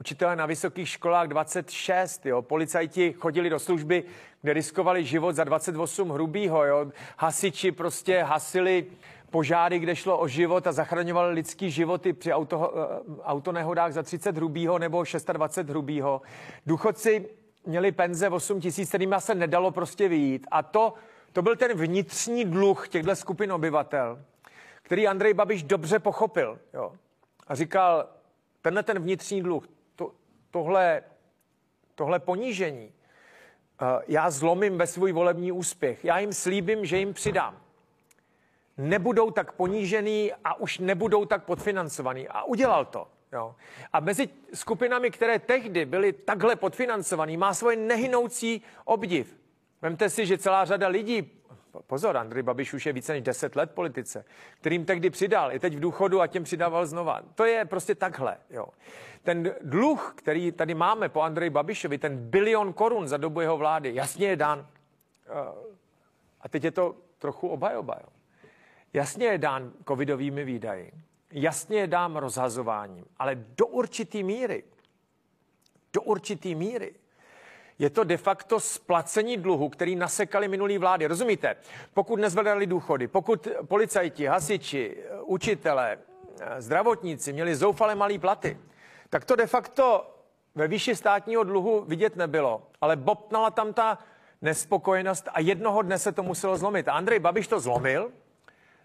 učitelé 0.00 0.36
na 0.36 0.46
vysokých 0.46 0.88
školách 0.88 1.28
26, 1.28 2.26
jo. 2.26 2.42
Policajti 2.42 3.12
chodili 3.12 3.50
do 3.50 3.58
služby, 3.58 4.04
kde 4.42 4.52
riskovali 4.52 5.04
život 5.04 5.32
za 5.32 5.44
28 5.44 6.10
hrubýho, 6.10 6.64
jo. 6.64 6.86
Hasiči 7.18 7.72
prostě 7.72 8.22
hasili 8.22 8.86
požáry, 9.30 9.78
kde 9.78 9.96
šlo 9.96 10.18
o 10.18 10.28
život 10.28 10.66
a 10.66 10.72
zachraňovali 10.72 11.34
lidský 11.34 11.70
životy 11.70 12.12
při 12.12 12.32
auto, 12.32 12.74
eh, 12.74 13.22
autonehodách 13.22 13.92
za 13.92 14.02
30 14.02 14.36
hrubýho 14.36 14.78
nebo 14.78 15.04
26 15.32 15.68
hrubýho. 15.68 16.22
Důchodci 16.66 17.28
měli 17.66 17.92
penze 17.92 18.28
8 18.28 18.60
tisíc, 18.60 18.88
kterým 18.88 19.14
se 19.18 19.34
nedalo 19.34 19.70
prostě 19.70 20.08
vyjít. 20.08 20.46
A 20.50 20.62
to, 20.62 20.94
to 21.32 21.42
byl 21.42 21.56
ten 21.56 21.72
vnitřní 21.78 22.44
dluh 22.44 22.88
těchto 22.88 23.16
skupin 23.16 23.52
obyvatel, 23.52 24.24
který 24.82 25.08
Andrej 25.08 25.34
Babiš 25.34 25.62
dobře 25.62 25.98
pochopil. 25.98 26.58
Jo. 26.74 26.92
A 27.46 27.54
říkal, 27.54 28.08
tenhle 28.62 28.82
ten 28.82 28.98
vnitřní 28.98 29.42
dluh, 29.42 29.68
tohle, 30.50 31.02
tohle 31.94 32.18
ponížení 32.18 32.92
eh, 33.82 34.02
já 34.08 34.30
zlomím 34.30 34.78
ve 34.78 34.86
svůj 34.86 35.12
volební 35.12 35.52
úspěch. 35.52 36.04
Já 36.04 36.18
jim 36.18 36.32
slíbím, 36.32 36.84
že 36.84 36.98
jim 36.98 37.14
přidám. 37.14 37.60
Nebudou 38.78 39.30
tak 39.30 39.52
ponížený 39.52 40.32
a 40.44 40.54
už 40.54 40.78
nebudou 40.78 41.24
tak 41.24 41.44
podfinancovaný. 41.44 42.28
A 42.28 42.42
udělal 42.42 42.84
to. 42.84 43.08
Jo. 43.32 43.54
A 43.92 44.00
mezi 44.00 44.28
skupinami, 44.54 45.10
které 45.10 45.38
tehdy 45.38 45.84
byly 45.84 46.12
takhle 46.12 46.56
podfinancovaný, 46.56 47.36
má 47.36 47.54
svoje 47.54 47.76
nehynoucí 47.76 48.62
obdiv. 48.84 49.36
Vemte 49.82 50.10
si, 50.10 50.26
že 50.26 50.38
celá 50.38 50.64
řada 50.64 50.88
lidí 50.88 51.38
pozor, 51.86 52.16
Andrej 52.16 52.42
Babiš 52.42 52.74
už 52.74 52.86
je 52.86 52.92
více 52.92 53.12
než 53.12 53.22
10 53.22 53.56
let 53.56 53.70
politice, 53.70 54.24
kterým 54.60 54.84
tehdy 54.84 55.10
přidal, 55.10 55.52
je 55.52 55.60
teď 55.60 55.76
v 55.76 55.80
důchodu 55.80 56.20
a 56.20 56.26
těm 56.26 56.44
přidával 56.44 56.86
znova. 56.86 57.22
To 57.34 57.44
je 57.44 57.64
prostě 57.64 57.94
takhle. 57.94 58.36
Jo. 58.50 58.66
Ten 59.22 59.54
dluh, 59.60 60.14
který 60.16 60.52
tady 60.52 60.74
máme 60.74 61.08
po 61.08 61.20
Andreji 61.20 61.50
Babišovi, 61.50 61.98
ten 61.98 62.30
bilion 62.30 62.72
korun 62.72 63.08
za 63.08 63.16
dobu 63.16 63.40
jeho 63.40 63.56
vlády, 63.56 63.94
jasně 63.94 64.28
je 64.28 64.36
dán. 64.36 64.66
Eh, 65.26 65.76
a 66.40 66.48
teď 66.48 66.64
je 66.64 66.70
to 66.70 66.96
trochu 67.18 67.48
obajoba. 67.48 67.96
Jo. 68.00 68.08
Jasně 68.92 69.26
je 69.26 69.38
dán 69.38 69.72
covidovými 69.88 70.44
výdaji, 70.44 70.92
jasně 71.30 71.78
je 71.78 71.86
dám 71.86 72.16
rozhazováním, 72.16 73.04
ale 73.16 73.34
do 73.34 73.66
určitý 73.66 74.22
míry, 74.22 74.64
do 75.92 76.02
určitý 76.02 76.54
míry 76.54 76.94
je 77.78 77.90
to 77.90 78.04
de 78.04 78.16
facto 78.16 78.60
splacení 78.60 79.36
dluhu, 79.36 79.68
který 79.68 79.96
nasekali 79.96 80.48
minulý 80.48 80.78
vlády. 80.78 81.06
Rozumíte? 81.06 81.56
Pokud 81.94 82.20
nezvedali 82.20 82.66
důchody, 82.66 83.08
pokud 83.08 83.48
policajti, 83.68 84.26
hasiči, 84.26 84.96
učitelé, 85.22 85.98
zdravotníci 86.58 87.32
měli 87.32 87.56
zoufale 87.56 87.94
malý 87.94 88.18
platy, 88.18 88.58
tak 89.10 89.24
to 89.24 89.36
de 89.36 89.46
facto 89.46 90.14
ve 90.54 90.68
výši 90.68 90.96
státního 90.96 91.44
dluhu 91.44 91.84
vidět 91.88 92.16
nebylo. 92.16 92.62
Ale 92.80 92.96
bobtnala 92.96 93.50
tam 93.50 93.72
ta 93.72 93.98
nespokojenost 94.42 95.28
a 95.32 95.40
jednoho 95.40 95.82
dne 95.82 95.98
se 95.98 96.12
to 96.12 96.22
muselo 96.22 96.56
zlomit. 96.56 96.88
A 96.88 96.92
Andrej 96.92 97.18
Babiš 97.18 97.48
to 97.48 97.60
zlomil, 97.60 98.12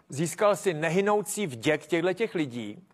získal 0.08 0.56
si 0.56 0.74
nehynoucí 0.74 1.46
vděk 1.46 1.86
těchto 1.86 2.12
těch 2.12 2.34
lidí 2.34 2.88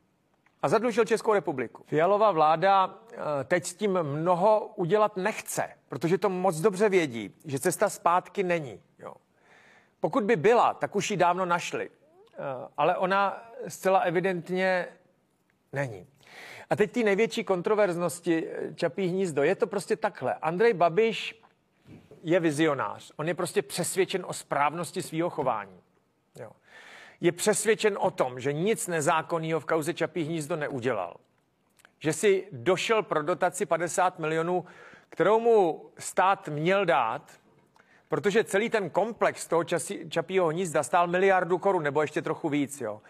a 0.63 0.69
zadlužil 0.69 1.05
Českou 1.05 1.33
republiku. 1.33 1.85
Fialová 1.87 2.33
vláda 2.33 2.99
eh, 3.13 3.17
teď 3.45 3.65
s 3.65 3.75
tím 3.75 4.03
mnoho 4.03 4.73
udělat 4.77 5.17
nechce, 5.17 5.69
protože 5.89 6.19
to 6.19 6.29
moc 6.29 6.61
dobře 6.61 6.89
vědí, 6.89 7.35
že 7.45 7.59
cesta 7.59 7.89
zpátky 7.89 8.43
není. 8.43 8.81
Jo. 8.99 9.15
Pokud 10.01 10.25
by 10.25 10.37
byla, 10.37 10.75
tak 10.75 10.97
už 10.97 11.11
ji 11.11 11.17
dávno 11.17 11.47
našli. 11.47 11.91
Eh, 11.91 12.39
ale 12.77 12.97
ona 12.97 13.51
zcela 13.69 13.99
evidentně 13.99 14.89
není. 15.73 16.07
A 16.71 16.77
teď 16.77 16.93
ty 16.93 17.05
největší 17.05 17.45
kontroverznosti 17.45 18.49
eh, 18.49 18.75
Čapí 18.75 19.07
hnízdo. 19.07 19.43
Je 19.43 19.55
to 19.55 19.67
prostě 19.67 19.97
takhle. 19.97 20.35
Andrej 20.35 20.73
Babiš 20.73 21.43
je 22.23 22.41
vizionář. 22.41 23.13
On 23.17 23.29
je 23.29 23.35
prostě 23.35 23.63
přesvědčen 23.63 24.25
o 24.29 24.33
správnosti 24.33 25.03
svého 25.03 25.31
chování. 25.31 25.81
Jo 26.41 26.51
je 27.21 27.33
přesvědčen 27.33 27.99
o 28.01 28.11
tom, 28.11 28.41
že 28.41 28.53
nic 28.53 28.87
nezákonného 28.87 29.61
v 29.61 29.65
kauze 29.65 29.95
Čapí 29.95 30.23
hnízdo 30.23 30.57
neudělal. 30.57 31.17
Že 31.99 32.13
si 32.13 32.49
došel 32.53 33.03
pro 33.03 33.23
dotaci 33.23 33.67
50 33.67 34.19
milionů, 34.19 34.65
kterou 35.09 35.41
mu 35.41 35.91
stát 35.99 36.49
měl 36.49 36.85
dát, 36.85 37.33
protože 38.09 38.45
celý 38.45 38.71
ten 38.71 38.91
komplex 38.91 39.47
toho 39.47 39.65
Čapího 40.09 40.49
hnízda 40.49 40.83
stál 40.83 41.07
miliardu 41.07 41.59
korun, 41.59 41.83
nebo 41.83 42.03
ještě 42.03 42.23
trochu 42.23 42.49
víc. 42.49 42.81
Jo. 42.81 43.01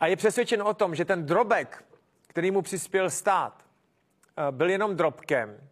A 0.00 0.06
je 0.06 0.16
přesvědčen 0.16 0.62
o 0.62 0.74
tom, 0.74 0.94
že 0.94 1.04
ten 1.04 1.26
drobek, 1.26 1.84
který 2.26 2.50
mu 2.50 2.62
přispěl 2.62 3.10
stát, 3.10 3.64
eh, 4.36 4.52
byl 4.52 4.70
jenom 4.70 4.96
drobkem 4.96 5.68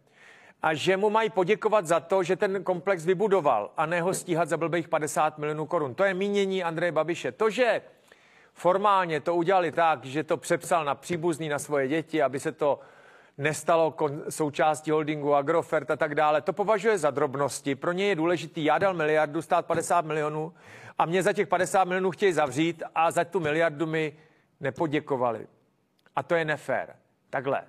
a 0.61 0.73
že 0.73 0.97
mu 0.97 1.09
mají 1.09 1.29
poděkovat 1.29 1.85
za 1.85 1.99
to, 1.99 2.23
že 2.23 2.35
ten 2.35 2.63
komplex 2.63 3.05
vybudoval 3.05 3.71
a 3.77 3.85
ne 3.85 4.01
ho 4.01 4.13
stíhat 4.13 4.49
za 4.49 4.57
blbých 4.57 4.87
50 4.87 5.37
milionů 5.37 5.65
korun. 5.65 5.95
To 5.95 6.03
je 6.03 6.13
mínění 6.13 6.63
Andreje 6.63 6.91
Babiše. 6.91 7.31
To, 7.31 7.49
že 7.49 7.81
formálně 8.53 9.21
to 9.21 9.35
udělali 9.35 9.71
tak, 9.71 10.05
že 10.05 10.23
to 10.23 10.37
přepsal 10.37 10.85
na 10.85 10.95
příbuzný, 10.95 11.49
na 11.49 11.59
svoje 11.59 11.87
děti, 11.87 12.21
aby 12.21 12.39
se 12.39 12.51
to 12.51 12.79
nestalo 13.37 13.95
součástí 14.29 14.91
holdingu 14.91 15.35
Agrofert 15.35 15.91
a 15.91 15.95
tak 15.95 16.15
dále. 16.15 16.41
To 16.41 16.53
považuje 16.53 16.97
za 16.97 17.11
drobnosti. 17.11 17.75
Pro 17.75 17.91
ně 17.91 18.05
je 18.05 18.15
důležitý, 18.15 18.63
já 18.63 18.77
dal 18.77 18.93
miliardu, 18.93 19.41
stát 19.41 19.65
50 19.65 20.05
milionů 20.05 20.53
a 20.97 21.05
mě 21.05 21.23
za 21.23 21.33
těch 21.33 21.47
50 21.47 21.83
milionů 21.83 22.11
chtějí 22.11 22.33
zavřít 22.33 22.83
a 22.95 23.11
za 23.11 23.23
tu 23.23 23.39
miliardu 23.39 23.85
mi 23.85 24.13
nepoděkovali. 24.59 25.47
A 26.15 26.23
to 26.23 26.35
je 26.35 26.45
nefér. 26.45 26.95
Takhle. 27.29 27.63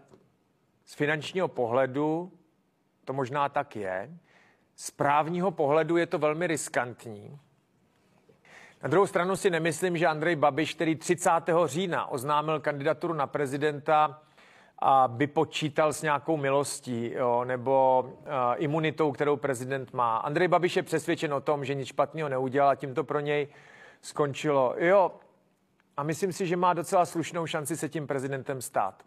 Z 0.84 0.94
finančního 0.94 1.48
pohledu 1.48 2.32
to 3.04 3.12
možná 3.12 3.48
tak 3.48 3.76
je. 3.76 4.10
Z 4.76 4.90
právního 4.90 5.50
pohledu 5.50 5.96
je 5.96 6.06
to 6.06 6.18
velmi 6.18 6.46
riskantní. 6.46 7.38
Na 8.82 8.88
druhou 8.88 9.06
stranu 9.06 9.36
si 9.36 9.50
nemyslím, 9.50 9.96
že 9.96 10.06
Andrej 10.06 10.36
Babiš, 10.36 10.74
který 10.74 10.96
30. 10.96 11.30
října 11.64 12.06
oznámil 12.06 12.60
kandidaturu 12.60 13.14
na 13.14 13.26
prezidenta, 13.26 14.20
a 14.84 15.08
by 15.08 15.26
počítal 15.26 15.92
s 15.92 16.02
nějakou 16.02 16.36
milostí 16.36 17.12
jo, 17.12 17.44
nebo 17.44 18.04
uh, 18.06 18.26
imunitou, 18.56 19.12
kterou 19.12 19.36
prezident 19.36 19.92
má. 19.92 20.16
Andrej 20.16 20.48
Babiš 20.48 20.76
je 20.76 20.82
přesvědčen 20.82 21.34
o 21.34 21.40
tom, 21.40 21.64
že 21.64 21.74
nic 21.74 21.88
špatného 21.88 22.28
neudělal 22.28 22.70
a 22.70 22.74
tím 22.74 22.94
to 22.94 23.04
pro 23.04 23.20
něj 23.20 23.48
skončilo. 24.02 24.74
Jo, 24.78 25.12
a 25.96 26.02
myslím 26.02 26.32
si, 26.32 26.46
že 26.46 26.56
má 26.56 26.74
docela 26.74 27.04
slušnou 27.04 27.46
šanci 27.46 27.76
se 27.76 27.88
tím 27.88 28.06
prezidentem 28.06 28.62
stát. 28.62 29.02